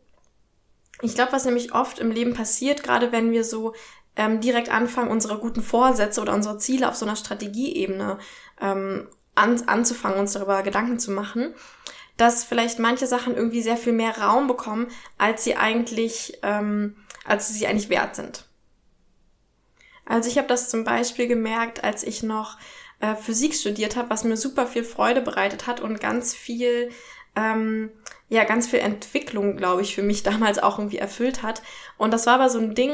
Ich 1.02 1.14
glaube, 1.14 1.32
was 1.32 1.44
nämlich 1.44 1.74
oft 1.74 1.98
im 1.98 2.10
Leben 2.10 2.32
passiert, 2.32 2.82
gerade 2.82 3.12
wenn 3.12 3.32
wir 3.32 3.44
so 3.44 3.74
ähm, 4.16 4.40
direkt 4.40 4.70
anfangen, 4.70 5.10
unsere 5.10 5.38
guten 5.38 5.62
Vorsätze 5.62 6.20
oder 6.20 6.34
unsere 6.34 6.58
Ziele 6.58 6.88
auf 6.88 6.96
so 6.96 7.06
einer 7.06 7.16
Strategieebene 7.16 8.18
ähm, 8.60 9.08
an, 9.34 9.62
anzufangen, 9.66 10.18
uns 10.18 10.32
darüber 10.32 10.62
Gedanken 10.62 10.98
zu 10.98 11.10
machen, 11.10 11.54
dass 12.16 12.44
vielleicht 12.44 12.78
manche 12.78 13.06
Sachen 13.06 13.34
irgendwie 13.34 13.62
sehr 13.62 13.76
viel 13.76 13.92
mehr 13.92 14.18
Raum 14.18 14.46
bekommen, 14.46 14.88
als 15.18 15.44
sie 15.44 15.56
eigentlich, 15.56 16.38
ähm, 16.42 16.96
als 17.24 17.48
sie 17.48 17.66
eigentlich 17.66 17.88
wert 17.88 18.14
sind. 18.16 18.46
Also 20.04 20.28
ich 20.28 20.36
habe 20.36 20.48
das 20.48 20.68
zum 20.68 20.84
Beispiel 20.84 21.26
gemerkt, 21.26 21.84
als 21.84 22.02
ich 22.02 22.22
noch 22.22 22.58
äh, 23.00 23.14
Physik 23.14 23.54
studiert 23.54 23.96
habe, 23.96 24.10
was 24.10 24.24
mir 24.24 24.36
super 24.36 24.66
viel 24.66 24.84
Freude 24.84 25.22
bereitet 25.22 25.66
hat 25.66 25.80
und 25.80 26.00
ganz 26.00 26.34
viel 26.34 26.90
ähm, 27.36 27.90
ja 28.28 28.44
ganz 28.44 28.68
viel 28.68 28.80
Entwicklung, 28.80 29.56
glaube 29.56 29.82
ich, 29.82 29.94
für 29.94 30.02
mich 30.02 30.22
damals 30.24 30.58
auch 30.58 30.78
irgendwie 30.78 30.98
erfüllt 30.98 31.42
hat. 31.42 31.62
Und 31.98 32.12
das 32.12 32.26
war 32.26 32.34
aber 32.34 32.48
so 32.48 32.58
ein 32.58 32.74
Ding, 32.74 32.92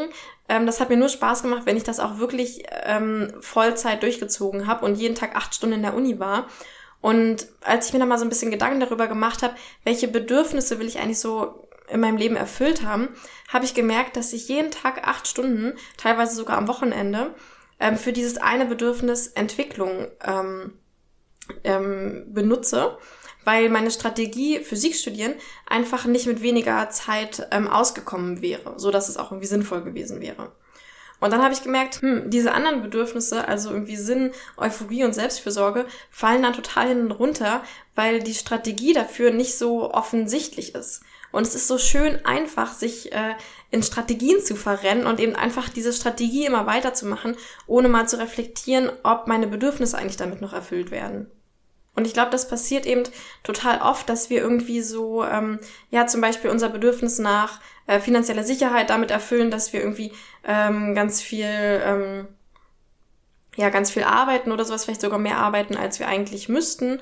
ähm, 0.48 0.66
das 0.66 0.80
hat 0.80 0.90
mir 0.90 0.96
nur 0.96 1.08
Spaß 1.08 1.42
gemacht, 1.42 1.62
wenn 1.64 1.76
ich 1.76 1.84
das 1.84 2.00
auch 2.00 2.18
wirklich 2.18 2.64
ähm, 2.84 3.32
Vollzeit 3.40 4.02
durchgezogen 4.02 4.66
habe 4.66 4.84
und 4.84 4.96
jeden 4.96 5.14
Tag 5.14 5.36
acht 5.36 5.54
Stunden 5.54 5.76
in 5.76 5.82
der 5.82 5.94
Uni 5.94 6.18
war. 6.18 6.46
Und 7.00 7.46
als 7.60 7.86
ich 7.86 7.92
mir 7.92 8.00
dann 8.00 8.08
mal 8.08 8.18
so 8.18 8.24
ein 8.24 8.28
bisschen 8.28 8.50
Gedanken 8.50 8.80
darüber 8.80 9.06
gemacht 9.06 9.42
habe, 9.42 9.54
welche 9.84 10.08
Bedürfnisse 10.08 10.78
will 10.80 10.88
ich 10.88 10.98
eigentlich 10.98 11.20
so 11.20 11.68
in 11.88 12.00
meinem 12.00 12.16
Leben 12.16 12.36
erfüllt 12.36 12.82
haben, 12.82 13.08
habe 13.48 13.64
ich 13.64 13.74
gemerkt, 13.74 14.16
dass 14.16 14.32
ich 14.32 14.48
jeden 14.48 14.70
Tag 14.70 15.06
acht 15.06 15.26
Stunden, 15.28 15.74
teilweise 15.96 16.34
sogar 16.34 16.58
am 16.58 16.68
Wochenende, 16.68 17.34
ähm, 17.80 17.96
für 17.96 18.12
dieses 18.12 18.38
eine 18.38 18.66
Bedürfnis 18.66 19.28
Entwicklung 19.28 20.08
ähm, 20.24 20.74
ähm, 21.64 22.26
benutze 22.28 22.98
weil 23.48 23.70
meine 23.70 23.90
Strategie 23.90 24.58
Physik 24.58 24.94
studieren 24.94 25.32
einfach 25.66 26.04
nicht 26.04 26.26
mit 26.26 26.42
weniger 26.42 26.90
Zeit 26.90 27.48
ähm, 27.50 27.66
ausgekommen 27.66 28.42
wäre, 28.42 28.74
so 28.76 28.90
dass 28.90 29.08
es 29.08 29.16
auch 29.16 29.32
irgendwie 29.32 29.46
sinnvoll 29.46 29.80
gewesen 29.80 30.20
wäre. 30.20 30.52
Und 31.18 31.32
dann 31.32 31.42
habe 31.42 31.54
ich 31.54 31.62
gemerkt, 31.62 32.02
hm, 32.02 32.28
diese 32.28 32.52
anderen 32.52 32.82
Bedürfnisse, 32.82 33.48
also 33.48 33.70
irgendwie 33.70 33.96
Sinn, 33.96 34.32
Euphorie 34.58 35.02
und 35.04 35.14
Selbstfürsorge, 35.14 35.86
fallen 36.10 36.42
dann 36.42 36.52
total 36.52 36.88
hinten 36.88 37.10
runter, 37.10 37.62
weil 37.94 38.22
die 38.22 38.34
Strategie 38.34 38.92
dafür 38.92 39.30
nicht 39.30 39.56
so 39.56 39.94
offensichtlich 39.94 40.74
ist. 40.74 41.00
Und 41.32 41.46
es 41.46 41.54
ist 41.54 41.68
so 41.68 41.78
schön 41.78 42.26
einfach, 42.26 42.74
sich 42.74 43.12
äh, 43.12 43.34
in 43.70 43.82
Strategien 43.82 44.42
zu 44.42 44.56
verrennen 44.56 45.06
und 45.06 45.20
eben 45.20 45.36
einfach 45.36 45.70
diese 45.70 45.94
Strategie 45.94 46.44
immer 46.44 46.66
weiterzumachen, 46.66 47.34
ohne 47.66 47.88
mal 47.88 48.06
zu 48.06 48.18
reflektieren, 48.18 48.92
ob 49.04 49.26
meine 49.26 49.46
Bedürfnisse 49.46 49.96
eigentlich 49.96 50.18
damit 50.18 50.42
noch 50.42 50.52
erfüllt 50.52 50.90
werden. 50.90 51.30
Und 51.98 52.06
ich 52.06 52.12
glaube, 52.12 52.30
das 52.30 52.46
passiert 52.46 52.86
eben 52.86 53.02
total 53.42 53.80
oft, 53.80 54.08
dass 54.08 54.30
wir 54.30 54.40
irgendwie 54.40 54.82
so, 54.82 55.24
ähm, 55.24 55.58
ja, 55.90 56.06
zum 56.06 56.20
Beispiel 56.20 56.48
unser 56.48 56.68
Bedürfnis 56.68 57.18
nach 57.18 57.60
äh, 57.88 57.98
finanzieller 57.98 58.44
Sicherheit 58.44 58.88
damit 58.88 59.10
erfüllen, 59.10 59.50
dass 59.50 59.72
wir 59.72 59.80
irgendwie 59.80 60.12
ähm, 60.44 60.94
ganz 60.94 61.20
viel, 61.20 61.44
ähm, 61.44 62.28
ja, 63.56 63.70
ganz 63.70 63.90
viel 63.90 64.04
arbeiten 64.04 64.52
oder 64.52 64.64
sowas, 64.64 64.84
vielleicht 64.84 65.00
sogar 65.00 65.18
mehr 65.18 65.38
arbeiten, 65.38 65.76
als 65.76 65.98
wir 65.98 66.06
eigentlich 66.06 66.48
müssten. 66.48 67.00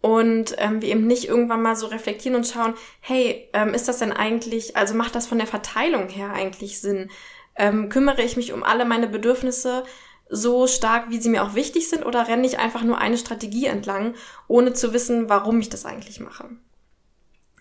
Und 0.00 0.54
ähm, 0.56 0.80
wir 0.80 0.88
eben 0.88 1.06
nicht 1.06 1.28
irgendwann 1.28 1.60
mal 1.60 1.76
so 1.76 1.88
reflektieren 1.88 2.34
und 2.34 2.46
schauen, 2.46 2.72
hey, 3.00 3.46
ähm, 3.52 3.74
ist 3.74 3.88
das 3.88 3.98
denn 3.98 4.14
eigentlich, 4.14 4.74
also 4.74 4.94
macht 4.94 5.14
das 5.16 5.26
von 5.26 5.36
der 5.36 5.48
Verteilung 5.48 6.08
her 6.08 6.32
eigentlich 6.32 6.80
Sinn? 6.80 7.10
Ähm, 7.56 7.90
kümmere 7.90 8.22
ich 8.22 8.38
mich 8.38 8.54
um 8.54 8.62
alle 8.62 8.86
meine 8.86 9.06
Bedürfnisse 9.06 9.82
so 10.30 10.66
stark, 10.66 11.10
wie 11.10 11.20
sie 11.20 11.28
mir 11.28 11.42
auch 11.42 11.54
wichtig 11.54 11.88
sind, 11.88 12.06
oder 12.06 12.28
renne 12.28 12.46
ich 12.46 12.58
einfach 12.58 12.82
nur 12.82 12.98
eine 12.98 13.18
Strategie 13.18 13.66
entlang, 13.66 14.14
ohne 14.48 14.72
zu 14.72 14.92
wissen, 14.92 15.28
warum 15.28 15.60
ich 15.60 15.68
das 15.68 15.84
eigentlich 15.84 16.20
mache? 16.20 16.50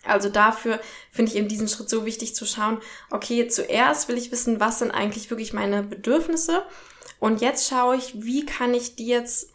Also 0.04 0.30
dafür 0.30 0.80
finde 1.12 1.32
ich 1.32 1.38
eben 1.38 1.48
diesen 1.48 1.68
Schritt 1.68 1.90
so 1.90 2.06
wichtig 2.06 2.36
zu 2.36 2.46
schauen, 2.46 2.80
okay, 3.12 3.48
zuerst 3.48 4.08
will 4.08 4.18
ich 4.18 4.32
wissen, 4.32 4.60
was 4.60 4.80
sind 4.80 4.92
eigentlich 4.92 5.30
wirklich 5.30 5.52
meine 5.52 5.84
Bedürfnisse 5.84 6.64
und 7.20 7.42
jetzt 7.42 7.70
schaue 7.70 7.98
ich, 7.98 8.24
wie 8.24 8.46
kann 8.46 8.74
ich 8.74 8.96
die 8.96 9.08
jetzt 9.08 9.52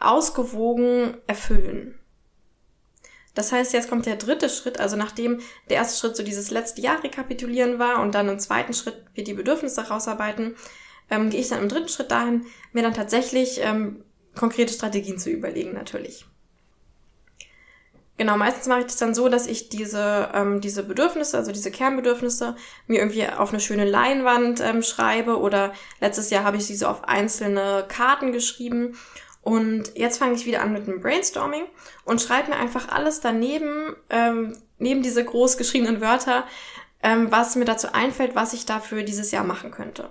ausgewogen 0.00 1.16
erfüllen. 1.26 1.98
Das 3.34 3.52
heißt, 3.52 3.72
jetzt 3.72 3.88
kommt 3.88 4.06
der 4.06 4.16
dritte 4.16 4.48
Schritt, 4.48 4.80
also 4.80 4.96
nachdem 4.96 5.40
der 5.68 5.76
erste 5.76 5.98
Schritt 5.98 6.16
so 6.16 6.22
dieses 6.22 6.50
letzte 6.50 6.82
Jahr 6.82 7.02
rekapitulieren 7.02 7.78
war 7.78 8.02
und 8.02 8.14
dann 8.14 8.28
im 8.28 8.38
zweiten 8.38 8.74
Schritt 8.74 9.04
wir 9.14 9.24
die 9.24 9.34
Bedürfnisse 9.34 9.88
rausarbeiten, 9.88 10.56
ähm, 11.10 11.30
gehe 11.30 11.40
ich 11.40 11.48
dann 11.48 11.62
im 11.62 11.68
dritten 11.68 11.88
Schritt 11.88 12.10
dahin, 12.10 12.46
mir 12.72 12.82
dann 12.82 12.94
tatsächlich 12.94 13.60
ähm, 13.62 14.04
konkrete 14.34 14.72
Strategien 14.72 15.18
zu 15.18 15.30
überlegen, 15.30 15.74
natürlich. 15.74 16.26
Genau, 18.20 18.36
meistens 18.36 18.66
mache 18.66 18.80
ich 18.80 18.86
das 18.86 18.98
dann 18.98 19.14
so, 19.14 19.30
dass 19.30 19.46
ich 19.46 19.70
diese, 19.70 20.28
ähm, 20.34 20.60
diese 20.60 20.82
Bedürfnisse, 20.82 21.38
also 21.38 21.52
diese 21.52 21.70
Kernbedürfnisse, 21.70 22.54
mir 22.86 22.98
irgendwie 22.98 23.26
auf 23.26 23.48
eine 23.48 23.60
schöne 23.60 23.86
Leinwand 23.86 24.60
ähm, 24.60 24.82
schreibe 24.82 25.38
oder 25.38 25.72
letztes 26.00 26.28
Jahr 26.28 26.44
habe 26.44 26.58
ich 26.58 26.66
sie 26.66 26.76
so 26.76 26.86
auf 26.86 27.04
einzelne 27.04 27.86
Karten 27.88 28.32
geschrieben. 28.32 28.98
Und 29.40 29.96
jetzt 29.96 30.18
fange 30.18 30.34
ich 30.34 30.44
wieder 30.44 30.60
an 30.60 30.74
mit 30.74 30.86
einem 30.86 31.00
Brainstorming 31.00 31.64
und 32.04 32.20
schreibe 32.20 32.50
mir 32.50 32.56
einfach 32.56 32.88
alles 32.90 33.20
daneben, 33.20 33.96
ähm, 34.10 34.54
neben 34.76 35.02
diese 35.02 35.24
groß 35.24 35.56
geschriebenen 35.56 36.02
Wörter, 36.02 36.44
ähm, 37.02 37.30
was 37.30 37.56
mir 37.56 37.64
dazu 37.64 37.94
einfällt, 37.94 38.34
was 38.34 38.52
ich 38.52 38.66
dafür 38.66 39.02
dieses 39.02 39.30
Jahr 39.30 39.44
machen 39.44 39.70
könnte. 39.70 40.10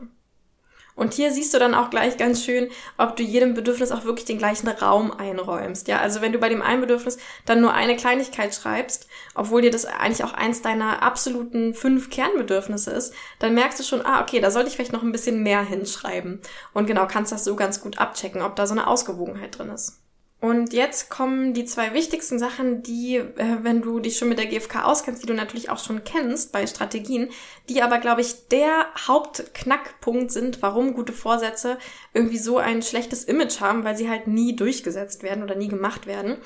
Und 0.96 1.14
hier 1.14 1.32
siehst 1.32 1.54
du 1.54 1.60
dann 1.60 1.74
auch 1.74 1.90
gleich 1.90 2.18
ganz 2.18 2.44
schön, 2.44 2.70
ob 2.98 3.16
du 3.16 3.24
jedem 3.24 3.54
Bedürfnis 3.54 3.92
auch 3.92 4.04
wirklich 4.04 4.26
den 4.26 4.38
gleichen 4.38 4.68
Raum 4.68 5.12
einräumst. 5.12 5.88
Ja, 5.88 6.00
also 6.00 6.22
wenn 6.22 6.34
du 6.34 6.40
bei 6.40 6.50
dem 6.50 6.62
einen 6.62 6.82
Bedürfnis 6.82 7.18
dann 7.46 7.62
nur 7.62 7.74
eine 7.74 7.96
Kleinigkeit 7.96 8.54
schreibst, 8.54 9.08
obwohl 9.34 9.62
dir 9.62 9.72
das 9.72 9.86
eigentlich 9.86 10.24
auch 10.24 10.34
eins 10.34 10.62
deiner 10.62 11.02
absoluten 11.02 11.74
fünf 11.74 12.10
Kernbedürfnisse 12.10 12.92
ist, 12.92 13.14
dann 13.40 13.54
merkst 13.54 13.80
du 13.80 13.84
schon, 13.84 14.06
ah, 14.06 14.22
okay, 14.22 14.42
da 14.42 14.52
sollte 14.52 14.70
ich 14.70 14.76
vielleicht 14.76 14.94
noch 14.94 15.04
ein 15.04 15.12
bisschen 15.12 15.42
mehr 15.44 15.64
hinschreiben. 15.64 16.42
Und 16.74 16.86
genau, 16.88 17.08
kannst 17.08 17.32
das 17.32 17.44
so 17.44 17.56
ganz 17.56 17.82
gut 17.82 17.98
abchecken, 17.98 18.42
ob 18.42 18.56
da 18.56 18.68
so 18.68 18.74
eine 18.74 18.88
Ausgewogenheit 18.88 19.58
drin 19.58 19.70
ist. 19.70 20.02
Und 20.42 20.72
jetzt 20.72 21.10
kommen 21.10 21.54
die 21.54 21.66
zwei 21.66 21.94
wichtigsten 21.94 22.40
Sachen, 22.40 22.82
die, 22.82 23.18
äh, 23.18 23.58
wenn 23.62 23.82
du 23.82 24.00
dich 24.00 24.18
schon 24.18 24.30
mit 24.30 24.40
der 24.40 24.46
GfK 24.46 24.86
auskennst, 24.86 25.22
die 25.22 25.28
du 25.28 25.34
natürlich 25.34 25.70
auch 25.70 25.80
schon 25.80 26.06
kennst 26.06 26.54
bei 26.54 26.66
Strategien, 26.66 27.30
die 27.68 27.82
aber, 27.82 27.98
glaube 27.98 28.22
ich, 28.22 28.48
der 28.48 28.86
Hauptknackpunkt 29.06 30.32
sind, 30.32 30.62
warum 30.62 30.94
gute 30.94 31.12
Vorsätze 31.12 31.78
irgendwie 32.14 32.38
so 32.38 32.58
ein 32.58 32.82
schlechtes 32.82 33.26
Image 33.26 33.60
haben, 33.60 33.84
weil 33.84 33.98
sie 33.98 34.10
halt 34.10 34.28
nie 34.28 34.56
durchgesetzt 34.56 35.24
werden 35.24 35.44
oder 35.44 35.56
nie 35.56 35.68
gemacht 35.68 36.08
werden. 36.08 36.38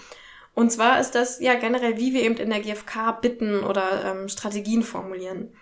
Und 0.55 0.71
zwar 0.71 0.99
ist 0.99 1.11
das 1.11 1.39
ja 1.39 1.53
generell, 1.53 1.97
wie 1.97 2.13
wir 2.13 2.23
eben 2.23 2.37
in 2.37 2.49
der 2.49 2.61
GfK 2.61 3.11
bitten 3.21 3.63
oder 3.63 4.05
ähm, 4.05 4.27
Strategien 4.27 4.81
formulieren. 4.81 5.53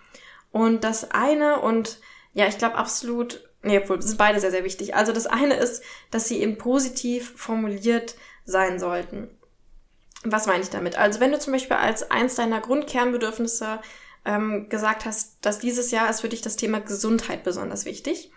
Und 0.52 0.84
das 0.84 1.10
eine 1.10 1.60
und 1.60 1.98
ja, 2.34 2.46
ich 2.46 2.56
glaube 2.56 2.76
absolut 2.76 3.51
Nee, 3.62 3.78
obwohl, 3.78 4.02
sind 4.02 4.18
beide 4.18 4.40
sehr, 4.40 4.50
sehr 4.50 4.64
wichtig. 4.64 4.94
Also 4.94 5.12
das 5.12 5.26
eine 5.26 5.54
ist, 5.54 5.82
dass 6.10 6.26
sie 6.26 6.40
eben 6.40 6.58
positiv 6.58 7.32
formuliert 7.36 8.16
sein 8.44 8.78
sollten. 8.78 9.30
Was 10.24 10.46
meine 10.46 10.62
ich 10.62 10.70
damit? 10.70 10.96
Also 10.96 11.20
wenn 11.20 11.32
du 11.32 11.38
zum 11.38 11.52
Beispiel 11.52 11.76
als 11.76 12.10
eins 12.10 12.34
deiner 12.34 12.60
Grundkernbedürfnisse 12.60 13.80
ähm, 14.24 14.68
gesagt 14.68 15.04
hast, 15.04 15.36
dass 15.42 15.58
dieses 15.58 15.90
Jahr 15.90 16.10
ist 16.10 16.20
für 16.20 16.28
dich 16.28 16.42
das 16.42 16.56
Thema 16.56 16.80
Gesundheit 16.80 17.44
besonders 17.44 17.84
wichtig 17.84 18.30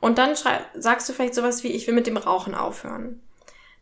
und 0.00 0.18
dann 0.18 0.34
sagst 0.74 1.08
du 1.08 1.12
vielleicht 1.12 1.34
sowas 1.34 1.62
wie, 1.64 1.72
ich 1.72 1.86
will 1.86 1.94
mit 1.94 2.06
dem 2.06 2.16
Rauchen 2.16 2.54
aufhören. 2.54 3.20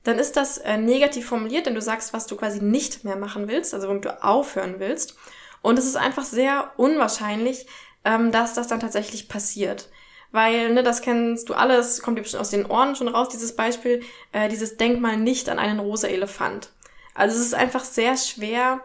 Dann 0.05 0.19
ist 0.19 0.37
das 0.37 0.59
äh, 0.59 0.77
negativ 0.77 1.27
formuliert, 1.27 1.67
denn 1.67 1.75
du 1.75 1.83
sagst, 1.83 2.13
was 2.13 2.27
du 2.27 2.37
quasi 2.37 2.63
nicht 2.63 3.05
mehr 3.05 3.17
machen 3.17 3.49
willst, 3.49 3.73
also 3.75 3.89
womit 3.89 4.05
du 4.05 4.23
aufhören 4.23 4.77
willst. 4.79 5.17
Und 5.63 5.79
es 5.79 5.87
ist 5.87 5.97
einfach 5.97 6.25
sehr 6.25 6.73
unwahrscheinlich, 6.77 7.67
ähm, 8.05 8.31
dass 8.31 8.55
das 8.55 8.69
dann 8.69 8.81
tatsächlich 8.81 9.29
passiert 9.29 9.89
weil, 10.35 10.73
ne, 10.75 10.83
das 10.83 11.01
kennst 11.01 11.49
du 11.49 11.55
alles, 11.55 12.03
kommt 12.03 12.19
dir 12.19 12.23
bestimmt 12.23 12.41
aus 12.41 12.51
den 12.51 12.67
Ohren 12.67 12.97
schon 12.97 13.07
raus, 13.07 13.29
dieses 13.29 13.55
Beispiel, 13.55 14.03
äh, 14.33 14.49
dieses 14.49 14.77
Denkmal 14.77 15.17
nicht 15.17 15.49
an 15.49 15.61
einen 15.61 15.79
rosa 15.79 16.09
Elefant. 16.09 16.71
Also 17.15 17.37
es 17.37 17.47
ist 17.47 17.55
einfach 17.55 17.85
sehr 17.85 18.17
schwer, 18.17 18.81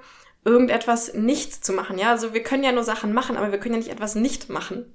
irgendetwas 0.45 1.15
nicht 1.15 1.65
zu 1.65 1.73
machen, 1.73 1.97
ja. 1.97 2.11
Also 2.11 2.35
wir 2.35 2.43
können 2.43 2.63
ja 2.63 2.71
nur 2.71 2.83
Sachen 2.83 3.13
machen, 3.13 3.35
aber 3.35 3.51
wir 3.51 3.59
können 3.59 3.73
ja 3.73 3.79
nicht 3.79 3.89
etwas 3.89 4.13
nicht 4.13 4.51
machen. 4.51 4.93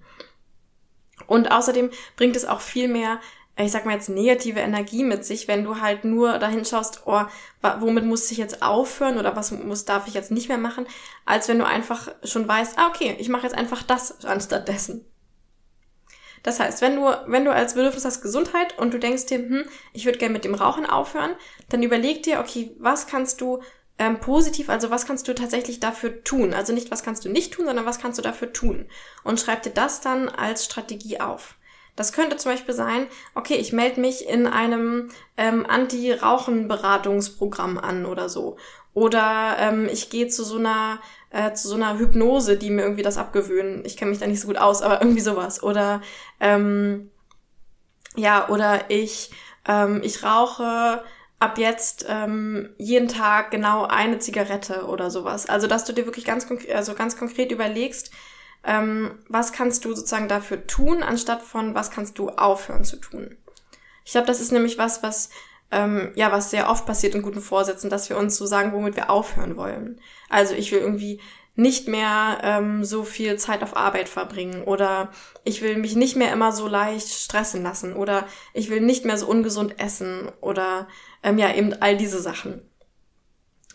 Und 1.26 1.50
außerdem 1.50 1.90
bringt 2.16 2.36
es 2.36 2.44
auch 2.44 2.60
viel 2.60 2.86
mehr, 2.86 3.18
ich 3.56 3.72
sag 3.72 3.84
mal 3.84 3.94
jetzt, 3.94 4.08
negative 4.08 4.60
Energie 4.60 5.02
mit 5.02 5.24
sich, 5.24 5.48
wenn 5.48 5.64
du 5.64 5.80
halt 5.80 6.04
nur 6.04 6.38
dahin 6.38 6.64
schaust, 6.64 7.02
oh, 7.06 7.22
womit 7.80 8.04
muss 8.04 8.30
ich 8.30 8.38
jetzt 8.38 8.62
aufhören 8.62 9.18
oder 9.18 9.34
was 9.34 9.50
muss, 9.50 9.86
darf 9.86 10.06
ich 10.06 10.14
jetzt 10.14 10.30
nicht 10.30 10.48
mehr 10.48 10.58
machen, 10.58 10.86
als 11.24 11.48
wenn 11.48 11.58
du 11.58 11.66
einfach 11.66 12.12
schon 12.22 12.46
weißt, 12.46 12.78
ah, 12.78 12.86
okay, 12.86 13.16
ich 13.18 13.28
mache 13.28 13.42
jetzt 13.42 13.58
einfach 13.58 13.82
das 13.82 14.24
anstatt 14.24 14.68
dessen. 14.68 15.04
Das 16.44 16.60
heißt, 16.60 16.80
wenn 16.82 16.94
du, 16.96 17.06
wenn 17.26 17.44
du 17.44 17.52
als 17.52 17.74
Bedürfnis 17.74 18.04
hast 18.04 18.20
Gesundheit 18.20 18.78
und 18.78 18.94
du 18.94 18.98
denkst 18.98 19.26
dir, 19.26 19.38
hm, 19.38 19.64
ich 19.92 20.04
würde 20.04 20.18
gerne 20.18 20.34
mit 20.34 20.44
dem 20.44 20.54
Rauchen 20.54 20.86
aufhören, 20.86 21.34
dann 21.70 21.82
überleg 21.82 22.22
dir, 22.22 22.38
okay, 22.38 22.76
was 22.78 23.08
kannst 23.08 23.40
du 23.40 23.60
ähm, 23.98 24.20
positiv, 24.20 24.68
also 24.68 24.90
was 24.90 25.06
kannst 25.06 25.26
du 25.26 25.34
tatsächlich 25.34 25.80
dafür 25.80 26.22
tun? 26.22 26.52
Also 26.52 26.74
nicht, 26.74 26.90
was 26.90 27.02
kannst 27.02 27.24
du 27.24 27.30
nicht 27.30 27.54
tun, 27.54 27.64
sondern 27.64 27.86
was 27.86 27.98
kannst 27.98 28.18
du 28.18 28.22
dafür 28.22 28.52
tun? 28.52 28.84
Und 29.24 29.40
schreib 29.40 29.62
dir 29.62 29.70
das 29.70 30.02
dann 30.02 30.28
als 30.28 30.66
Strategie 30.66 31.20
auf. 31.20 31.54
Das 31.96 32.12
könnte 32.12 32.36
zum 32.36 32.52
Beispiel 32.52 32.74
sein, 32.74 33.06
okay, 33.34 33.54
ich 33.54 33.72
melde 33.72 34.00
mich 34.00 34.28
in 34.28 34.46
einem 34.46 35.08
ähm, 35.38 35.64
Anti-Rauchen-Beratungsprogramm 35.66 37.78
an 37.78 38.04
oder 38.04 38.28
so. 38.28 38.58
Oder 38.94 39.56
ähm, 39.58 39.88
ich 39.90 40.10
gehe 40.10 40.28
zu 40.28 40.44
so 40.44 40.58
einer 40.58 41.00
äh, 41.34 41.52
zu 41.52 41.66
so 41.66 41.74
einer 41.74 41.98
Hypnose, 41.98 42.56
die 42.56 42.70
mir 42.70 42.82
irgendwie 42.82 43.02
das 43.02 43.18
abgewöhnen. 43.18 43.84
Ich 43.84 43.96
kenne 43.96 44.10
mich 44.10 44.20
da 44.20 44.26
nicht 44.26 44.40
so 44.40 44.46
gut 44.46 44.56
aus, 44.56 44.82
aber 44.82 45.02
irgendwie 45.02 45.20
sowas. 45.20 45.62
Oder 45.62 46.00
ähm, 46.38 47.10
ja, 48.14 48.48
oder 48.48 48.88
ich 48.88 49.32
ähm, 49.66 50.00
ich 50.04 50.22
rauche 50.22 51.02
ab 51.40 51.58
jetzt 51.58 52.06
ähm, 52.08 52.70
jeden 52.78 53.08
Tag 53.08 53.50
genau 53.50 53.84
eine 53.84 54.20
Zigarette 54.20 54.86
oder 54.86 55.10
sowas. 55.10 55.48
Also 55.48 55.66
dass 55.66 55.84
du 55.84 55.92
dir 55.92 56.06
wirklich 56.06 56.24
ganz 56.24 56.46
also 56.72 56.94
ganz 56.94 57.18
konkret 57.18 57.50
überlegst, 57.50 58.12
ähm, 58.62 59.18
was 59.28 59.52
kannst 59.52 59.84
du 59.84 59.92
sozusagen 59.92 60.28
dafür 60.28 60.68
tun, 60.68 61.02
anstatt 61.02 61.42
von 61.42 61.74
was 61.74 61.90
kannst 61.90 62.16
du 62.18 62.30
aufhören 62.30 62.84
zu 62.84 62.96
tun. 62.96 63.36
Ich 64.04 64.12
glaube, 64.12 64.28
das 64.28 64.40
ist 64.40 64.52
nämlich 64.52 64.78
was, 64.78 65.02
was 65.02 65.30
ähm, 65.74 66.12
ja, 66.14 66.30
was 66.32 66.50
sehr 66.50 66.70
oft 66.70 66.86
passiert 66.86 67.14
in 67.14 67.22
guten 67.22 67.40
Vorsätzen, 67.40 67.90
dass 67.90 68.08
wir 68.08 68.16
uns 68.16 68.36
so 68.36 68.46
sagen, 68.46 68.72
womit 68.72 68.96
wir 68.96 69.10
aufhören 69.10 69.56
wollen. 69.56 70.00
Also 70.28 70.54
ich 70.54 70.72
will 70.72 70.78
irgendwie 70.78 71.20
nicht 71.56 71.88
mehr 71.88 72.40
ähm, 72.42 72.84
so 72.84 73.04
viel 73.04 73.36
Zeit 73.38 73.62
auf 73.62 73.76
Arbeit 73.76 74.08
verbringen 74.08 74.64
oder 74.64 75.10
ich 75.44 75.62
will 75.62 75.76
mich 75.76 75.94
nicht 75.94 76.16
mehr 76.16 76.32
immer 76.32 76.52
so 76.52 76.66
leicht 76.66 77.08
stressen 77.08 77.62
lassen 77.62 77.94
oder 77.94 78.26
ich 78.54 78.70
will 78.70 78.80
nicht 78.80 79.04
mehr 79.04 79.16
so 79.18 79.26
ungesund 79.26 79.78
essen 79.78 80.30
oder 80.40 80.88
ähm, 81.22 81.38
ja 81.38 81.54
eben 81.54 81.72
all 81.74 81.96
diese 81.96 82.20
Sachen. 82.20 82.62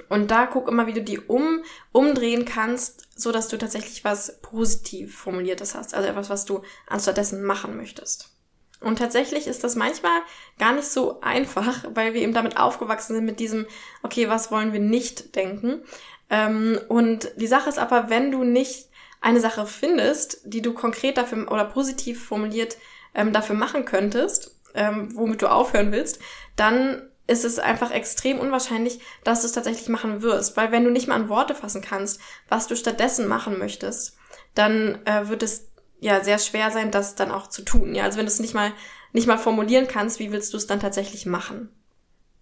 Und 0.07 0.31
da 0.31 0.45
guck 0.45 0.69
immer, 0.69 0.87
wie 0.87 0.93
du 0.93 1.01
die 1.01 1.19
um, 1.19 1.63
umdrehen 1.91 2.45
kannst, 2.45 3.07
so 3.15 3.31
dass 3.31 3.49
du 3.49 3.57
tatsächlich 3.57 4.03
was 4.03 4.41
positiv 4.41 5.17
formuliertes 5.17 5.75
hast, 5.75 5.93
also 5.93 6.07
etwas, 6.07 6.29
was 6.29 6.45
du 6.45 6.61
anstattdessen 6.87 7.43
machen 7.43 7.75
möchtest. 7.75 8.38
Und 8.81 8.97
tatsächlich 8.97 9.47
ist 9.47 9.63
das 9.63 9.75
manchmal 9.75 10.21
gar 10.57 10.73
nicht 10.73 10.87
so 10.87 11.21
einfach, 11.21 11.83
weil 11.93 12.13
wir 12.13 12.21
eben 12.21 12.33
damit 12.33 12.57
aufgewachsen 12.57 13.15
sind 13.15 13.25
mit 13.25 13.39
diesem, 13.39 13.65
okay, 14.03 14.29
was 14.29 14.51
wollen 14.51 14.73
wir 14.73 14.79
nicht 14.79 15.35
denken? 15.35 15.81
Ähm, 16.29 16.79
und 16.87 17.31
die 17.37 17.47
Sache 17.47 17.69
ist 17.69 17.79
aber, 17.79 18.09
wenn 18.09 18.31
du 18.31 18.43
nicht 18.43 18.87
eine 19.21 19.41
Sache 19.41 19.65
findest, 19.65 20.41
die 20.45 20.61
du 20.61 20.73
konkret 20.73 21.17
dafür 21.17 21.51
oder 21.51 21.65
positiv 21.65 22.23
formuliert 22.23 22.77
ähm, 23.13 23.33
dafür 23.33 23.55
machen 23.55 23.85
könntest, 23.85 24.55
ähm, 24.75 25.09
womit 25.15 25.41
du 25.41 25.51
aufhören 25.51 25.91
willst, 25.91 26.19
dann 26.55 27.09
ist 27.27 27.45
es 27.45 27.59
einfach 27.59 27.91
extrem 27.91 28.39
unwahrscheinlich, 28.39 28.99
dass 29.23 29.41
du 29.41 29.47
es 29.47 29.53
tatsächlich 29.53 29.87
machen 29.87 30.21
wirst. 30.21 30.57
Weil 30.57 30.71
wenn 30.71 30.83
du 30.83 30.89
nicht 30.89 31.07
mal 31.07 31.15
an 31.15 31.29
Worte 31.29 31.53
fassen 31.53 31.81
kannst, 31.81 32.19
was 32.47 32.67
du 32.67 32.75
stattdessen 32.75 33.27
machen 33.27 33.59
möchtest, 33.59 34.17
dann 34.55 34.99
äh, 35.05 35.27
wird 35.29 35.43
es 35.43 35.68
ja 35.99 36.23
sehr 36.23 36.39
schwer 36.39 36.71
sein, 36.71 36.91
das 36.91 37.15
dann 37.15 37.31
auch 37.31 37.47
zu 37.47 37.61
tun. 37.61 37.95
Ja, 37.95 38.03
also 38.05 38.17
wenn 38.17 38.25
du 38.25 38.31
es 38.31 38.39
nicht 38.39 38.53
mal 38.53 38.71
nicht 39.11 39.27
mal 39.27 39.37
formulieren 39.37 39.87
kannst, 39.87 40.19
wie 40.19 40.31
willst 40.31 40.53
du 40.53 40.57
es 40.57 40.67
dann 40.67 40.79
tatsächlich 40.79 41.25
machen? 41.25 41.69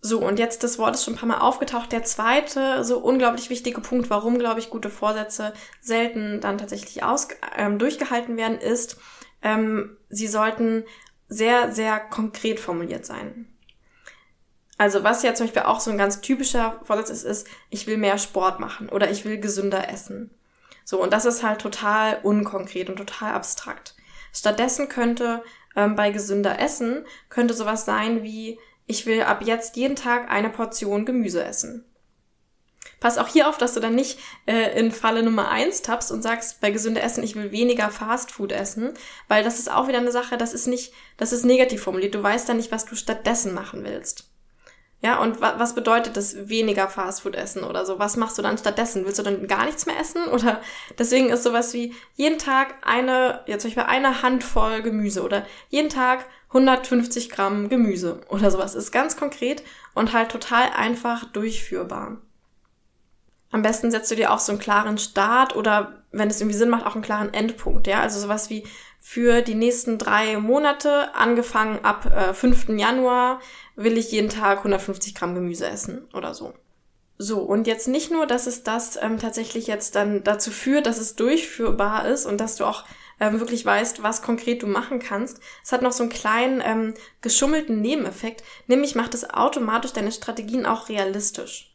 So, 0.02 0.24
und 0.24 0.38
jetzt 0.38 0.64
das 0.64 0.78
Wort 0.78 0.96
ist 0.96 1.04
schon 1.04 1.16
ein 1.16 1.18
paar 1.18 1.28
Mal 1.28 1.40
aufgetaucht. 1.40 1.92
Der 1.92 2.04
zweite, 2.04 2.84
so 2.84 3.00
unglaublich 3.00 3.50
wichtige 3.50 3.82
Punkt, 3.82 4.10
warum, 4.10 4.38
glaube 4.38 4.60
ich, 4.60 4.70
gute 4.70 4.90
Vorsätze 4.90 5.54
selten 5.82 6.40
dann 6.40 6.58
tatsächlich 6.58 7.04
aus, 7.04 7.30
ähm, 7.56 7.80
durchgehalten 7.80 8.38
werden, 8.38 8.60
ist, 8.60 8.98
ähm, 9.42 9.98
sie 10.10 10.28
sollten 10.28 10.84
sehr, 11.30 11.72
sehr 11.72 12.00
konkret 12.00 12.60
formuliert 12.60 13.06
sein. 13.06 13.48
Also 14.78 15.04
was 15.04 15.24
ja 15.24 15.34
zum 15.34 15.48
Beispiel 15.48 15.64
auch 15.64 15.80
so 15.80 15.90
ein 15.90 15.98
ganz 15.98 16.22
typischer 16.22 16.80
Vorsatz 16.84 17.10
ist, 17.10 17.24
ist, 17.24 17.48
ich 17.72 17.88
will 17.88 17.98
mehr 17.98 18.20
Sport 18.20 18.60
machen 18.60 18.90
oder 18.90 19.10
ich 19.10 19.26
will 19.26 19.40
gesünder 19.40 19.90
essen. 19.90 20.30
So, 20.90 21.04
und 21.04 21.12
das 21.12 21.26
ist 21.26 21.44
halt 21.44 21.60
total 21.60 22.22
unkonkret 22.24 22.90
und 22.90 22.96
total 22.96 23.34
abstrakt. 23.34 23.94
Stattdessen 24.32 24.88
könnte 24.88 25.44
ähm, 25.76 25.98
bei 25.98 26.12
gesünder 26.12 26.62
Essen, 26.62 27.06
könnte 27.28 27.54
sowas 27.54 27.84
sein 27.84 28.24
wie, 28.24 28.58
ich 28.86 29.06
will 29.06 29.24
ab 29.24 29.42
jetzt 29.44 29.76
jeden 29.76 29.98
Tag 29.98 30.32
eine 30.32 30.50
Portion 30.50 31.06
Gemüse 31.06 31.44
essen. 31.44 31.84
Pass 33.02 33.18
auch 33.18 33.28
hier 33.28 33.50
auf, 33.50 33.58
dass 33.58 33.74
du 33.74 33.82
dann 33.82 33.96
nicht 33.96 34.18
äh, 34.46 34.80
in 34.80 34.94
Falle 34.94 35.24
Nummer 35.24 35.50
eins 35.50 35.82
tappst 35.82 36.10
und 36.10 36.22
sagst, 36.22 36.62
bei 36.62 36.72
gesünder 36.72 37.04
Essen, 37.04 37.22
ich 37.22 37.36
will 37.36 37.52
weniger 37.52 37.90
Fastfood 37.90 38.54
essen, 38.54 38.94
weil 39.28 39.44
das 39.44 39.60
ist 39.60 39.70
auch 39.70 39.90
wieder 39.90 39.98
eine 39.98 40.14
Sache, 40.14 40.38
das 40.38 40.54
ist 40.54 40.68
nicht, 40.68 40.94
das 41.18 41.34
ist 41.34 41.44
negativ 41.44 41.84
formuliert. 41.84 42.16
Du 42.16 42.24
weißt 42.24 42.48
dann 42.48 42.56
nicht, 42.56 42.72
was 42.72 42.86
du 42.86 42.96
stattdessen 42.96 43.54
machen 43.54 43.84
willst. 43.84 44.30
Ja, 45.00 45.20
und 45.22 45.42
wa 45.42 45.56
was 45.58 45.76
bedeutet 45.76 46.18
das 46.18 46.50
weniger 46.50 46.88
Fastfood 46.88 47.36
essen 47.36 47.64
oder 47.64 47.86
so? 47.86 48.00
Was 48.00 48.18
machst 48.18 48.38
du 48.38 48.42
dann 48.42 48.58
stattdessen? 48.58 49.06
Willst 49.06 49.20
du 49.20 49.24
dann 49.24 49.48
gar 49.48 49.66
nichts 49.66 49.86
mehr 49.86 50.00
essen? 50.00 50.26
Oder 50.32 50.60
deswegen 50.98 51.30
ist 51.30 51.44
sowas 51.44 51.74
wie 51.74 51.94
jeden 52.16 52.40
Tag 52.40 52.76
eine, 52.82 53.42
ja 53.46 53.60
zum 53.60 53.70
Beispiel 53.70 53.84
eine 53.84 54.24
Handvoll 54.24 54.82
Gemüse 54.82 55.22
oder 55.22 55.46
jeden 55.70 55.90
Tag 55.90 56.26
150 56.50 57.30
Gramm 57.30 57.70
Gemüse 57.70 58.22
oder 58.30 58.50
sowas. 58.50 58.74
Ist 58.74 58.92
ganz 58.92 59.18
konkret 59.18 59.64
und 59.94 60.14
halt 60.14 60.32
total 60.32 60.72
einfach 60.76 61.26
durchführbar. 61.26 62.18
Am 63.52 63.62
besten 63.62 63.92
setzt 63.92 64.12
du 64.12 64.16
dir 64.16 64.32
auch 64.32 64.40
so 64.40 64.52
einen 64.52 64.60
klaren 64.60 64.98
Start 64.98 65.56
oder 65.56 66.04
wenn 66.12 66.30
es 66.30 66.42
irgendwie 66.42 66.58
Sinn 66.58 66.70
macht, 66.70 66.86
auch 66.86 66.96
einen 66.96 67.04
klaren 67.04 67.34
Endpunkt, 67.34 67.88
ja. 67.88 68.02
Also 68.02 68.20
sowas 68.20 68.50
wie 68.50 68.64
für 69.00 69.42
die 69.42 69.56
nächsten 69.56 69.98
drei 69.98 70.38
Monate, 70.38 71.14
angefangen 71.16 71.84
ab 71.84 72.06
äh, 72.06 72.34
5. 72.34 72.70
Januar, 72.70 73.40
will 73.78 73.98
ich 73.98 74.12
jeden 74.12 74.30
Tag 74.30 74.58
150 74.58 75.16
Gramm 75.16 75.36
Gemüse 75.36 75.68
essen 75.68 76.10
oder 76.14 76.34
so. 76.34 76.54
So, 77.20 77.40
und 77.40 77.66
jetzt 77.66 77.88
nicht 77.88 78.12
nur, 78.12 78.28
dass 78.28 78.46
es 78.46 78.64
das 78.64 78.98
ähm, 79.02 79.18
tatsächlich 79.18 79.66
jetzt 79.68 79.96
dann 79.96 80.24
dazu 80.24 80.52
führt, 80.52 80.86
dass 80.86 81.00
es 81.00 81.16
durchführbar 81.16 82.08
ist 82.08 82.26
und 82.26 82.38
dass 82.40 82.58
du 82.58 82.66
auch 82.66 82.84
ähm, 83.20 83.40
wirklich 83.40 83.66
weißt, 83.66 84.04
was 84.04 84.22
konkret 84.22 84.62
du 84.62 84.68
machen 84.68 85.00
kannst. 85.00 85.40
Es 85.64 85.72
hat 85.72 85.82
noch 85.82 85.94
so 85.94 86.04
einen 86.04 86.12
kleinen 86.12 86.62
ähm, 86.64 86.94
geschummelten 87.22 87.82
Nebeneffekt, 87.82 88.44
nämlich 88.68 88.94
macht 88.94 89.16
es 89.16 89.30
automatisch 89.30 89.94
deine 89.94 90.12
Strategien 90.12 90.66
auch 90.66 90.90
realistisch. 90.90 91.74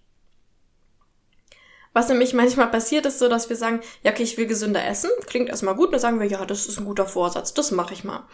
Was 1.92 2.08
nämlich 2.08 2.34
manchmal 2.34 2.68
passiert, 2.68 3.04
ist 3.06 3.18
so, 3.18 3.28
dass 3.28 3.50
wir 3.50 3.56
sagen, 3.56 3.80
ja, 4.02 4.12
okay, 4.12 4.22
ich 4.22 4.38
will 4.38 4.46
gesünder 4.46 4.84
essen. 4.86 5.10
Klingt 5.26 5.50
erstmal 5.50 5.74
gut. 5.74 5.92
Dann 5.92 6.00
sagen 6.00 6.20
wir, 6.20 6.26
ja, 6.26 6.46
das 6.46 6.66
ist 6.66 6.78
ein 6.78 6.86
guter 6.86 7.06
Vorsatz, 7.06 7.52
das 7.52 7.70
mache 7.70 7.92
ich 7.92 8.02
mal. 8.02 8.24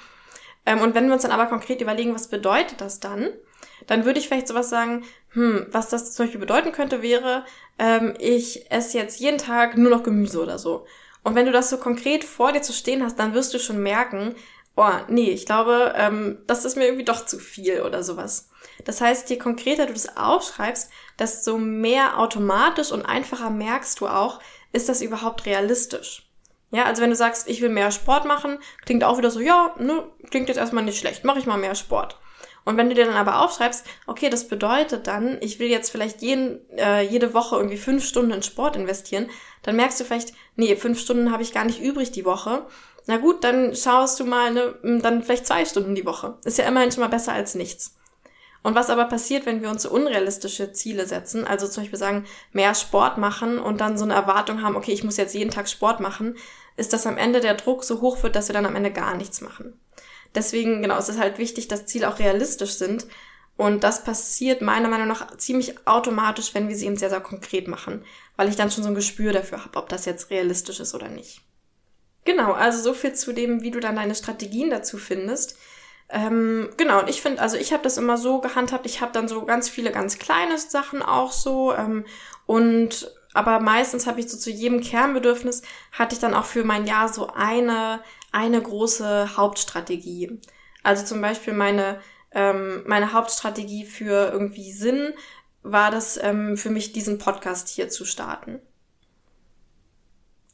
Ähm, 0.64 0.80
und 0.80 0.94
wenn 0.94 1.06
wir 1.06 1.14
uns 1.14 1.22
dann 1.22 1.32
aber 1.32 1.46
konkret 1.46 1.80
überlegen, 1.80 2.14
was 2.14 2.28
bedeutet 2.28 2.80
das 2.80 3.00
dann, 3.00 3.30
dann 3.86 4.04
würde 4.04 4.18
ich 4.18 4.28
vielleicht 4.28 4.48
sowas 4.48 4.70
sagen, 4.70 5.04
hm, 5.30 5.66
was 5.70 5.88
das 5.88 6.14
zum 6.14 6.26
Beispiel 6.26 6.40
bedeuten 6.40 6.72
könnte, 6.72 7.02
wäre, 7.02 7.44
ähm, 7.78 8.14
ich 8.18 8.70
esse 8.70 8.98
jetzt 8.98 9.20
jeden 9.20 9.38
Tag 9.38 9.76
nur 9.76 9.90
noch 9.90 10.02
Gemüse 10.02 10.42
oder 10.42 10.58
so. 10.58 10.86
Und 11.22 11.34
wenn 11.34 11.46
du 11.46 11.52
das 11.52 11.70
so 11.70 11.78
konkret 11.78 12.24
vor 12.24 12.52
dir 12.52 12.62
zu 12.62 12.72
stehen 12.72 13.02
hast, 13.02 13.18
dann 13.18 13.34
wirst 13.34 13.52
du 13.52 13.58
schon 13.58 13.82
merken, 13.82 14.34
oh, 14.76 14.92
nee, 15.08 15.30
ich 15.30 15.44
glaube, 15.44 15.92
ähm, 15.96 16.38
das 16.46 16.64
ist 16.64 16.76
mir 16.76 16.84
irgendwie 16.84 17.04
doch 17.04 17.26
zu 17.26 17.38
viel 17.38 17.82
oder 17.82 18.02
sowas. 18.02 18.48
Das 18.84 19.00
heißt, 19.00 19.28
je 19.28 19.36
konkreter 19.36 19.86
du 19.86 19.92
das 19.92 20.16
aufschreibst, 20.16 20.90
desto 21.18 21.58
mehr 21.58 22.18
automatisch 22.18 22.92
und 22.92 23.04
einfacher 23.04 23.50
merkst 23.50 24.00
du 24.00 24.06
auch, 24.06 24.40
ist 24.72 24.88
das 24.88 25.02
überhaupt 25.02 25.46
realistisch. 25.46 26.28
Ja, 26.70 26.84
also 26.84 27.02
wenn 27.02 27.10
du 27.10 27.16
sagst, 27.16 27.48
ich 27.48 27.60
will 27.60 27.70
mehr 27.70 27.90
Sport 27.90 28.26
machen, 28.26 28.58
klingt 28.84 29.02
auch 29.02 29.18
wieder 29.18 29.30
so, 29.30 29.40
ja, 29.40 29.74
ne, 29.78 30.04
klingt 30.30 30.48
jetzt 30.48 30.58
erstmal 30.58 30.84
nicht 30.84 30.98
schlecht, 30.98 31.24
mache 31.24 31.38
ich 31.38 31.46
mal 31.46 31.56
mehr 31.56 31.74
Sport. 31.74 32.18
Und 32.68 32.76
wenn 32.76 32.90
du 32.90 32.94
dir 32.94 33.06
dann 33.06 33.14
aber 33.14 33.42
aufschreibst, 33.42 33.86
okay, 34.06 34.28
das 34.28 34.46
bedeutet 34.46 35.06
dann, 35.06 35.38
ich 35.40 35.58
will 35.58 35.68
jetzt 35.68 35.88
vielleicht 35.88 36.20
jeden, 36.20 36.60
äh, 36.76 37.00
jede 37.00 37.32
Woche 37.32 37.56
irgendwie 37.56 37.78
fünf 37.78 38.04
Stunden 38.04 38.30
in 38.30 38.42
Sport 38.42 38.76
investieren, 38.76 39.30
dann 39.62 39.74
merkst 39.74 39.98
du 39.98 40.04
vielleicht, 40.04 40.34
nee, 40.54 40.76
fünf 40.76 41.00
Stunden 41.00 41.32
habe 41.32 41.42
ich 41.42 41.54
gar 41.54 41.64
nicht 41.64 41.80
übrig 41.80 42.12
die 42.12 42.26
Woche. 42.26 42.66
Na 43.06 43.16
gut, 43.16 43.42
dann 43.42 43.74
schaust 43.74 44.20
du 44.20 44.26
mal, 44.26 44.52
ne, 44.52 44.74
dann 45.00 45.22
vielleicht 45.22 45.46
zwei 45.46 45.64
Stunden 45.64 45.94
die 45.94 46.04
Woche. 46.04 46.36
Ist 46.44 46.58
ja 46.58 46.68
immerhin 46.68 46.92
schon 46.92 47.00
mal 47.00 47.08
besser 47.08 47.32
als 47.32 47.54
nichts. 47.54 47.96
Und 48.62 48.74
was 48.74 48.90
aber 48.90 49.06
passiert, 49.06 49.46
wenn 49.46 49.62
wir 49.62 49.70
uns 49.70 49.84
so 49.84 49.90
unrealistische 49.90 50.70
Ziele 50.74 51.06
setzen, 51.06 51.46
also 51.46 51.66
zum 51.68 51.84
Beispiel 51.84 51.98
sagen, 51.98 52.26
mehr 52.52 52.74
Sport 52.74 53.16
machen 53.16 53.58
und 53.60 53.80
dann 53.80 53.96
so 53.96 54.04
eine 54.04 54.12
Erwartung 54.12 54.60
haben, 54.60 54.76
okay, 54.76 54.92
ich 54.92 55.04
muss 55.04 55.16
jetzt 55.16 55.34
jeden 55.34 55.50
Tag 55.50 55.70
Sport 55.70 56.00
machen, 56.00 56.36
ist, 56.76 56.92
dass 56.92 57.06
am 57.06 57.16
Ende 57.16 57.40
der 57.40 57.54
Druck 57.54 57.82
so 57.82 58.02
hoch 58.02 58.22
wird, 58.22 58.36
dass 58.36 58.50
wir 58.50 58.52
dann 58.52 58.66
am 58.66 58.76
Ende 58.76 58.90
gar 58.90 59.16
nichts 59.16 59.40
machen. 59.40 59.80
Deswegen, 60.38 60.82
genau, 60.82 60.96
es 60.96 61.08
ist 61.08 61.18
halt 61.18 61.38
wichtig, 61.38 61.66
dass 61.66 61.86
Ziele 61.86 62.08
auch 62.08 62.20
realistisch 62.20 62.74
sind. 62.74 63.06
Und 63.56 63.82
das 63.82 64.04
passiert 64.04 64.62
meiner 64.62 64.88
Meinung 64.88 65.08
nach 65.08 65.36
ziemlich 65.36 65.84
automatisch, 65.84 66.54
wenn 66.54 66.68
wir 66.68 66.76
sie 66.76 66.86
eben 66.86 66.96
sehr, 66.96 67.10
sehr 67.10 67.20
konkret 67.20 67.66
machen, 67.66 68.04
weil 68.36 68.48
ich 68.48 68.54
dann 68.54 68.70
schon 68.70 68.84
so 68.84 68.88
ein 68.88 68.94
Gespür 68.94 69.32
dafür 69.32 69.64
habe, 69.64 69.76
ob 69.76 69.88
das 69.88 70.04
jetzt 70.04 70.30
realistisch 70.30 70.78
ist 70.78 70.94
oder 70.94 71.08
nicht. 71.08 71.40
Genau, 72.24 72.52
also 72.52 72.80
so 72.80 72.94
viel 72.94 73.14
zu 73.14 73.32
dem, 73.32 73.62
wie 73.62 73.72
du 73.72 73.80
dann 73.80 73.96
deine 73.96 74.14
Strategien 74.14 74.70
dazu 74.70 74.96
findest. 74.96 75.58
Ähm, 76.08 76.70
genau, 76.76 77.00
und 77.00 77.10
ich 77.10 77.20
finde, 77.20 77.42
also 77.42 77.56
ich 77.56 77.72
habe 77.72 77.82
das 77.82 77.96
immer 77.96 78.16
so 78.16 78.40
gehandhabt, 78.40 78.86
ich 78.86 79.00
habe 79.00 79.10
dann 79.10 79.26
so 79.26 79.44
ganz 79.44 79.68
viele 79.68 79.90
ganz 79.90 80.20
kleine 80.20 80.56
Sachen 80.56 81.02
auch 81.02 81.32
so 81.32 81.74
ähm, 81.74 82.04
und 82.46 83.10
aber 83.34 83.60
meistens 83.60 84.06
habe 84.06 84.20
ich 84.20 84.30
so 84.30 84.38
zu 84.38 84.50
jedem 84.50 84.80
Kernbedürfnis 84.80 85.62
hatte 85.92 86.14
ich 86.14 86.20
dann 86.20 86.34
auch 86.34 86.46
für 86.46 86.64
mein 86.64 86.86
Jahr 86.86 87.12
so 87.12 87.26
eine 87.26 88.00
eine 88.32 88.60
große 88.60 89.36
Hauptstrategie. 89.36 90.40
Also 90.82 91.04
zum 91.04 91.20
Beispiel 91.20 91.52
meine, 91.52 92.00
ähm, 92.32 92.82
meine 92.86 93.12
Hauptstrategie 93.12 93.84
für 93.84 94.30
irgendwie 94.32 94.72
Sinn 94.72 95.14
war 95.62 95.90
das 95.90 96.18
ähm, 96.22 96.56
für 96.56 96.70
mich, 96.70 96.92
diesen 96.92 97.18
Podcast 97.18 97.68
hier 97.68 97.88
zu 97.88 98.04
starten. 98.04 98.60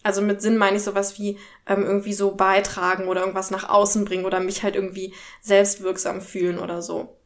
Also 0.03 0.21
mit 0.21 0.43
Sinn 0.43 0.59
meine 0.59 0.77
ich 0.77 0.83
sowas 0.83 1.19
wie 1.19 1.39
ähm, 1.67 1.83
irgendwie 1.83 2.13
so 2.13 2.35
beitragen 2.35 3.09
oder 3.09 3.21
irgendwas 3.23 3.51
nach 3.51 3.69
außen 3.69 4.05
bringen 4.05 4.27
oder 4.27 4.39
mich 4.39 4.63
halt 4.63 4.77
irgendwie 4.77 5.15
selbstwirksam 5.41 6.21
fühlen 6.21 6.59
oder 6.59 6.83
so. 6.83 7.17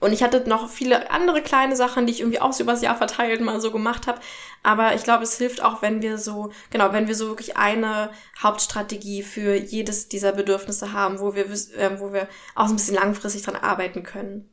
Und 0.00 0.12
ich 0.12 0.22
hatte 0.22 0.48
noch 0.48 0.68
viele 0.68 1.10
andere 1.10 1.42
kleine 1.42 1.76
Sachen, 1.76 2.06
die 2.06 2.12
ich 2.12 2.20
irgendwie 2.20 2.40
auch 2.40 2.52
so 2.52 2.62
übers 2.62 2.82
Jahr 2.82 2.96
verteilt 2.96 3.40
mal 3.42 3.60
so 3.60 3.70
gemacht 3.70 4.06
habe. 4.06 4.20
Aber 4.62 4.94
ich 4.94 5.04
glaube, 5.04 5.24
es 5.24 5.38
hilft 5.38 5.62
auch, 5.62 5.80
wenn 5.80 6.02
wir 6.02 6.18
so, 6.18 6.52
genau, 6.70 6.92
wenn 6.92 7.08
wir 7.08 7.14
so 7.14 7.28
wirklich 7.28 7.56
eine 7.56 8.10
Hauptstrategie 8.42 9.22
für 9.22 9.54
jedes 9.54 10.08
dieser 10.08 10.32
Bedürfnisse 10.32 10.92
haben, 10.92 11.18
wo 11.18 11.34
wir, 11.34 11.46
äh, 11.46 11.98
wo 11.98 12.12
wir 12.12 12.28
auch 12.54 12.66
so 12.66 12.74
ein 12.74 12.76
bisschen 12.76 12.96
langfristig 12.96 13.42
dran 13.42 13.56
arbeiten 13.56 14.02
können. 14.02 14.50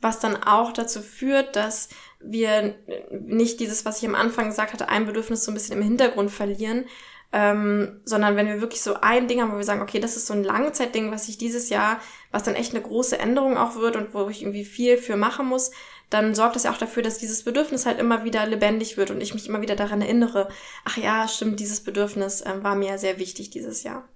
Was 0.00 0.20
dann 0.20 0.42
auch 0.42 0.72
dazu 0.72 1.00
führt, 1.00 1.56
dass 1.56 1.88
wir 2.20 2.76
nicht 3.10 3.60
dieses, 3.60 3.84
was 3.84 3.98
ich 3.98 4.08
am 4.08 4.14
Anfang 4.14 4.46
gesagt 4.46 4.72
hatte, 4.72 4.88
ein 4.88 5.06
Bedürfnis 5.06 5.44
so 5.44 5.50
ein 5.50 5.54
bisschen 5.54 5.76
im 5.76 5.84
Hintergrund 5.84 6.30
verlieren, 6.30 6.86
ähm, 7.32 8.00
sondern 8.04 8.36
wenn 8.36 8.46
wir 8.46 8.60
wirklich 8.60 8.82
so 8.82 8.94
ein 9.00 9.26
Ding 9.26 9.40
haben, 9.40 9.52
wo 9.52 9.56
wir 9.56 9.64
sagen, 9.64 9.80
okay, 9.80 10.00
das 10.00 10.16
ist 10.16 10.26
so 10.26 10.34
ein 10.34 10.44
Langzeitding, 10.44 11.10
was 11.10 11.28
ich 11.28 11.38
dieses 11.38 11.70
Jahr, 11.70 11.98
was 12.30 12.42
dann 12.42 12.54
echt 12.54 12.74
eine 12.74 12.82
große 12.82 13.18
Änderung 13.18 13.56
auch 13.56 13.76
wird 13.76 13.96
und 13.96 14.12
wo 14.12 14.28
ich 14.28 14.42
irgendwie 14.42 14.64
viel 14.64 14.98
für 14.98 15.16
machen 15.16 15.46
muss, 15.46 15.70
dann 16.12 16.34
sorgt 16.34 16.56
das 16.56 16.64
ja 16.64 16.72
auch 16.72 16.78
dafür, 16.78 17.02
dass 17.02 17.18
dieses 17.18 17.44
Bedürfnis 17.44 17.86
halt 17.86 17.98
immer 17.98 18.24
wieder 18.24 18.46
lebendig 18.46 18.96
wird 18.96 19.10
und 19.10 19.20
ich 19.20 19.34
mich 19.34 19.48
immer 19.48 19.62
wieder 19.62 19.76
daran 19.76 20.02
erinnere, 20.02 20.48
ach 20.84 20.96
ja, 20.96 21.26
stimmt, 21.28 21.60
dieses 21.60 21.82
Bedürfnis 21.82 22.42
ähm, 22.46 22.62
war 22.62 22.74
mir 22.74 22.98
sehr 22.98 23.18
wichtig 23.18 23.50
dieses 23.50 23.82
Jahr. 23.82 24.08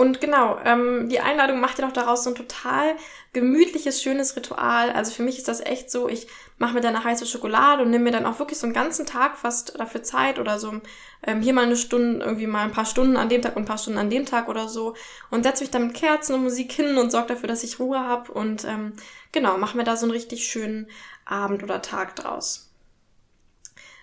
Und 0.00 0.18
genau, 0.18 0.58
ähm, 0.64 1.10
die 1.10 1.20
Einladung 1.20 1.60
macht 1.60 1.78
ja 1.78 1.84
doch 1.84 1.92
daraus 1.92 2.24
so 2.24 2.30
ein 2.30 2.34
total 2.34 2.96
gemütliches, 3.34 4.02
schönes 4.02 4.34
Ritual. 4.34 4.90
Also 4.92 5.12
für 5.12 5.22
mich 5.22 5.36
ist 5.36 5.46
das 5.46 5.60
echt 5.60 5.90
so, 5.90 6.08
ich 6.08 6.26
mache 6.56 6.72
mir 6.72 6.80
dann 6.80 6.96
eine 6.96 7.04
heiße 7.04 7.26
Schokolade 7.26 7.82
und 7.82 7.90
nehme 7.90 8.04
mir 8.04 8.10
dann 8.10 8.24
auch 8.24 8.38
wirklich 8.38 8.58
so 8.58 8.66
einen 8.66 8.72
ganzen 8.72 9.04
Tag 9.04 9.36
fast 9.36 9.78
dafür 9.78 10.02
Zeit 10.02 10.38
oder 10.38 10.58
so 10.58 10.80
ähm, 11.26 11.42
hier 11.42 11.52
mal 11.52 11.66
eine 11.66 11.76
Stunde, 11.76 12.24
irgendwie 12.24 12.46
mal 12.46 12.62
ein 12.62 12.72
paar 12.72 12.86
Stunden 12.86 13.18
an 13.18 13.28
dem 13.28 13.42
Tag 13.42 13.56
und 13.56 13.64
ein 13.64 13.66
paar 13.66 13.76
Stunden 13.76 13.98
an 13.98 14.08
dem 14.08 14.24
Tag 14.24 14.48
oder 14.48 14.70
so 14.70 14.94
und 15.30 15.42
setze 15.42 15.64
mich 15.64 15.70
dann 15.70 15.88
mit 15.88 15.96
Kerzen 15.96 16.34
und 16.34 16.44
Musik 16.44 16.72
hin 16.72 16.96
und 16.96 17.12
sorge 17.12 17.34
dafür, 17.34 17.50
dass 17.50 17.62
ich 17.62 17.78
Ruhe 17.78 18.00
habe 18.00 18.32
und 18.32 18.64
ähm, 18.64 18.94
genau, 19.32 19.58
mache 19.58 19.76
mir 19.76 19.84
da 19.84 19.98
so 19.98 20.06
einen 20.06 20.12
richtig 20.12 20.48
schönen 20.48 20.88
Abend 21.26 21.62
oder 21.62 21.82
Tag 21.82 22.16
draus. 22.16 22.70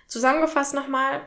Zusammengefasst 0.05 0.75
nochmal, 0.75 1.21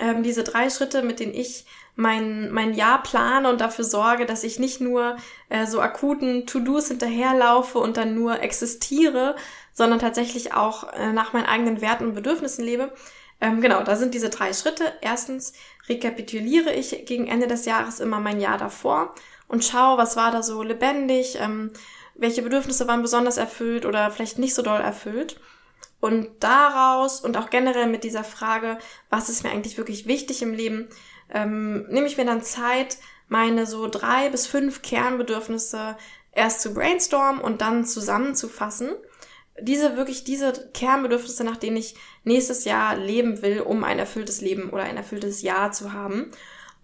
ähm, 0.00 0.24
diese 0.24 0.42
drei 0.42 0.68
Schritte, 0.68 1.04
mit 1.04 1.20
denen 1.20 1.32
ich 1.32 1.64
mein, 1.96 2.52
mein 2.52 2.74
Jahr 2.74 3.02
plane 3.02 3.48
und 3.48 3.60
dafür 3.60 3.84
sorge, 3.84 4.26
dass 4.26 4.44
ich 4.44 4.58
nicht 4.58 4.80
nur 4.80 5.16
äh, 5.48 5.66
so 5.66 5.80
akuten 5.80 6.46
To-Dos 6.46 6.88
hinterherlaufe 6.88 7.78
und 7.78 7.96
dann 7.96 8.14
nur 8.14 8.40
existiere, 8.40 9.34
sondern 9.72 9.98
tatsächlich 9.98 10.52
auch 10.52 10.92
äh, 10.92 11.12
nach 11.12 11.32
meinen 11.32 11.46
eigenen 11.46 11.80
Werten 11.80 12.04
und 12.04 12.14
Bedürfnissen 12.14 12.64
lebe. 12.64 12.92
Ähm, 13.40 13.60
genau, 13.62 13.82
da 13.82 13.96
sind 13.96 14.14
diese 14.14 14.28
drei 14.28 14.52
Schritte. 14.52 14.84
Erstens 15.00 15.54
rekapituliere 15.88 16.72
ich 16.72 17.06
gegen 17.06 17.26
Ende 17.26 17.46
des 17.46 17.64
Jahres 17.64 17.98
immer 18.00 18.20
mein 18.20 18.40
Jahr 18.40 18.58
davor 18.58 19.14
und 19.48 19.64
schaue, 19.64 19.98
was 19.98 20.16
war 20.16 20.30
da 20.30 20.42
so 20.42 20.62
lebendig, 20.62 21.38
ähm, 21.40 21.70
welche 22.14 22.42
Bedürfnisse 22.42 22.86
waren 22.88 23.02
besonders 23.02 23.38
erfüllt 23.38 23.86
oder 23.86 24.10
vielleicht 24.10 24.38
nicht 24.38 24.54
so 24.54 24.62
doll 24.62 24.80
erfüllt. 24.80 25.40
Und 25.98 26.28
daraus 26.40 27.22
und 27.22 27.38
auch 27.38 27.48
generell 27.48 27.86
mit 27.86 28.04
dieser 28.04 28.24
Frage, 28.24 28.78
was 29.08 29.30
ist 29.30 29.44
mir 29.44 29.50
eigentlich 29.50 29.78
wirklich 29.78 30.06
wichtig 30.06 30.42
im 30.42 30.52
Leben, 30.52 30.88
ähm, 31.30 31.86
nehme 31.88 32.06
ich 32.06 32.16
mir 32.16 32.24
dann 32.24 32.42
Zeit, 32.42 32.98
meine 33.28 33.66
so 33.66 33.88
drei 33.88 34.28
bis 34.30 34.46
fünf 34.46 34.82
Kernbedürfnisse 34.82 35.96
erst 36.32 36.60
zu 36.60 36.74
brainstormen 36.74 37.40
und 37.40 37.60
dann 37.60 37.84
zusammenzufassen. 37.84 38.90
Diese 39.60 39.96
wirklich 39.96 40.24
diese 40.24 40.52
Kernbedürfnisse, 40.74 41.42
nach 41.42 41.56
denen 41.56 41.78
ich 41.78 41.96
nächstes 42.24 42.64
Jahr 42.64 42.96
leben 42.96 43.42
will, 43.42 43.60
um 43.60 43.84
ein 43.84 43.98
erfülltes 43.98 44.42
Leben 44.42 44.70
oder 44.70 44.82
ein 44.82 44.96
erfülltes 44.98 45.42
Jahr 45.42 45.72
zu 45.72 45.92
haben. 45.92 46.30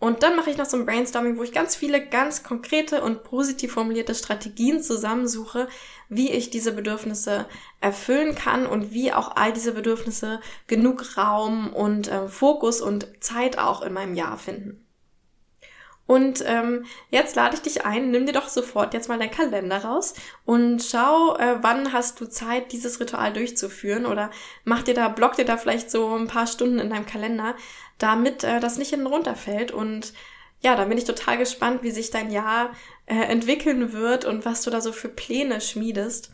Und 0.03 0.25
dann 0.25 0.35
mache 0.35 0.51
ich 0.51 0.57
noch 0.57 0.67
so 0.67 0.77
ein 0.77 0.85
Brainstorming, 0.85 1.39
wo 1.39 1.45
ich 1.45 1.53
ganz 1.53 1.77
viele 1.77 2.05
ganz 2.05 2.43
konkrete 2.43 3.05
und 3.05 3.23
positiv 3.23 3.75
formulierte 3.75 4.17
Strategien 4.17 4.83
zusammensuche, 4.83 5.69
wie 6.09 6.33
ich 6.33 6.51
diese 6.51 6.73
Bedürfnisse 6.73 7.47
erfüllen 7.81 8.35
kann 8.35 8.67
und 8.67 8.91
wie 8.91 9.13
auch 9.13 9.37
all 9.37 9.53
diese 9.53 9.71
Bedürfnisse 9.71 10.41
genug 10.67 11.17
Raum 11.17 11.73
und 11.73 12.09
äh, 12.09 12.27
Fokus 12.27 12.81
und 12.81 13.07
Zeit 13.21 13.59
auch 13.59 13.81
in 13.83 13.93
meinem 13.93 14.17
Jahr 14.17 14.39
finden. 14.39 14.85
Und 16.07 16.45
ähm, 16.47 16.85
jetzt 17.11 17.37
lade 17.37 17.55
ich 17.55 17.63
dich 17.63 17.87
ein, 17.87 18.11
nimm 18.11 18.27
dir 18.27 18.33
doch 18.33 18.49
sofort 18.49 18.93
jetzt 18.93 19.09
mal 19.09 19.19
deinen 19.19 19.31
Kalender 19.31 19.85
raus 19.85 20.15
und 20.45 20.83
schau, 20.83 21.37
äh, 21.37 21.63
wann 21.63 21.93
hast 21.93 22.21
du 22.21 22.27
Zeit, 22.27 22.73
dieses 22.73 23.01
Ritual 23.01 23.33
durchzuführen 23.33 24.05
oder 24.05 24.31
mach 24.65 24.83
dir 24.83 24.95
da, 24.95 25.09
block 25.09 25.37
dir 25.37 25.45
da 25.45 25.57
vielleicht 25.57 25.91
so 25.91 26.15
ein 26.17 26.27
paar 26.27 26.47
Stunden 26.47 26.81
in 26.81 26.91
deinem 26.91 27.07
Kalender, 27.07 27.55
damit 27.99 28.43
äh, 28.43 28.59
das 28.59 28.79
nicht 28.79 28.91
hinten 28.91 29.07
runterfällt. 29.07 29.71
Und 29.71 30.13
ja, 30.61 30.77
da 30.77 30.85
bin 30.85 30.99
ich 30.99 31.05
total 31.05 31.39
gespannt, 31.39 31.83
wie 31.83 31.91
sich 31.93 32.11
dein 32.11 32.31
Jahr 32.31 32.71
äh, 33.07 33.15
entwickeln 33.15 33.93
wird 33.93 34.25
und 34.25 34.45
was 34.45 34.63
du 34.63 34.71
da 34.71 34.81
so 34.81 34.93
für 34.93 35.09
Pläne 35.09 35.61
schmiedest. 35.61 36.31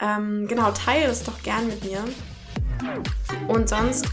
Ähm, 0.00 0.46
genau, 0.48 0.70
teile 0.70 1.06
es 1.06 1.24
doch 1.24 1.42
gern 1.42 1.66
mit 1.66 1.82
mir. 1.82 2.04
Und 3.48 3.68
sonst 3.68 4.06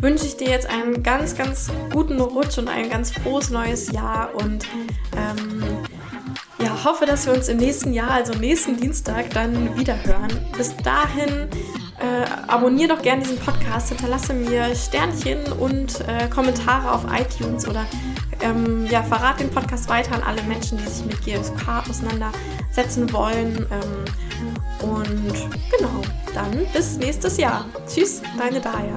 wünsche 0.00 0.26
ich 0.26 0.36
dir 0.36 0.48
jetzt 0.48 0.68
einen 0.68 1.02
ganz, 1.02 1.36
ganz 1.36 1.70
guten 1.92 2.20
Rutsch 2.20 2.58
und 2.58 2.68
ein 2.68 2.90
ganz 2.90 3.12
frohes 3.12 3.50
neues 3.50 3.90
Jahr 3.92 4.34
und 4.34 4.66
ähm, 5.16 5.62
ja, 6.62 6.84
hoffe, 6.84 7.06
dass 7.06 7.26
wir 7.26 7.34
uns 7.34 7.48
im 7.48 7.58
nächsten 7.58 7.92
Jahr, 7.92 8.10
also 8.10 8.34
nächsten 8.34 8.76
Dienstag, 8.76 9.30
dann 9.30 9.76
wieder 9.76 9.96
hören. 10.04 10.30
Bis 10.56 10.76
dahin 10.76 11.48
äh, 11.98 12.24
abonniere 12.48 12.94
doch 12.94 13.02
gerne 13.02 13.22
diesen 13.22 13.38
Podcast, 13.38 13.88
hinterlasse 13.88 14.32
mir 14.34 14.74
Sternchen 14.74 15.40
und 15.52 16.00
äh, 16.00 16.28
Kommentare 16.28 16.92
auf 16.92 17.04
iTunes 17.12 17.66
oder 17.66 17.86
Ähm, 18.42 18.86
ja, 18.90 19.04
verrat 19.04 19.38
den 19.38 19.50
Podcast 19.50 19.88
weiter 19.88 20.16
an 20.16 20.22
alle 20.24 20.42
Menschen, 20.42 20.76
die 20.76 20.88
sich 20.88 21.06
mit 21.06 21.24
GFK 21.24 21.84
auseinandersetzen 21.88 23.12
wollen. 23.12 23.66
Ähm, 23.70 24.04
und 24.82 25.32
genau, 25.76 26.02
dann 26.34 26.66
bis 26.72 26.96
nächstes 26.98 27.36
Jahr. 27.36 27.66
Tschüss, 27.86 28.22
deine 28.38 28.60
Daya. 28.60 28.96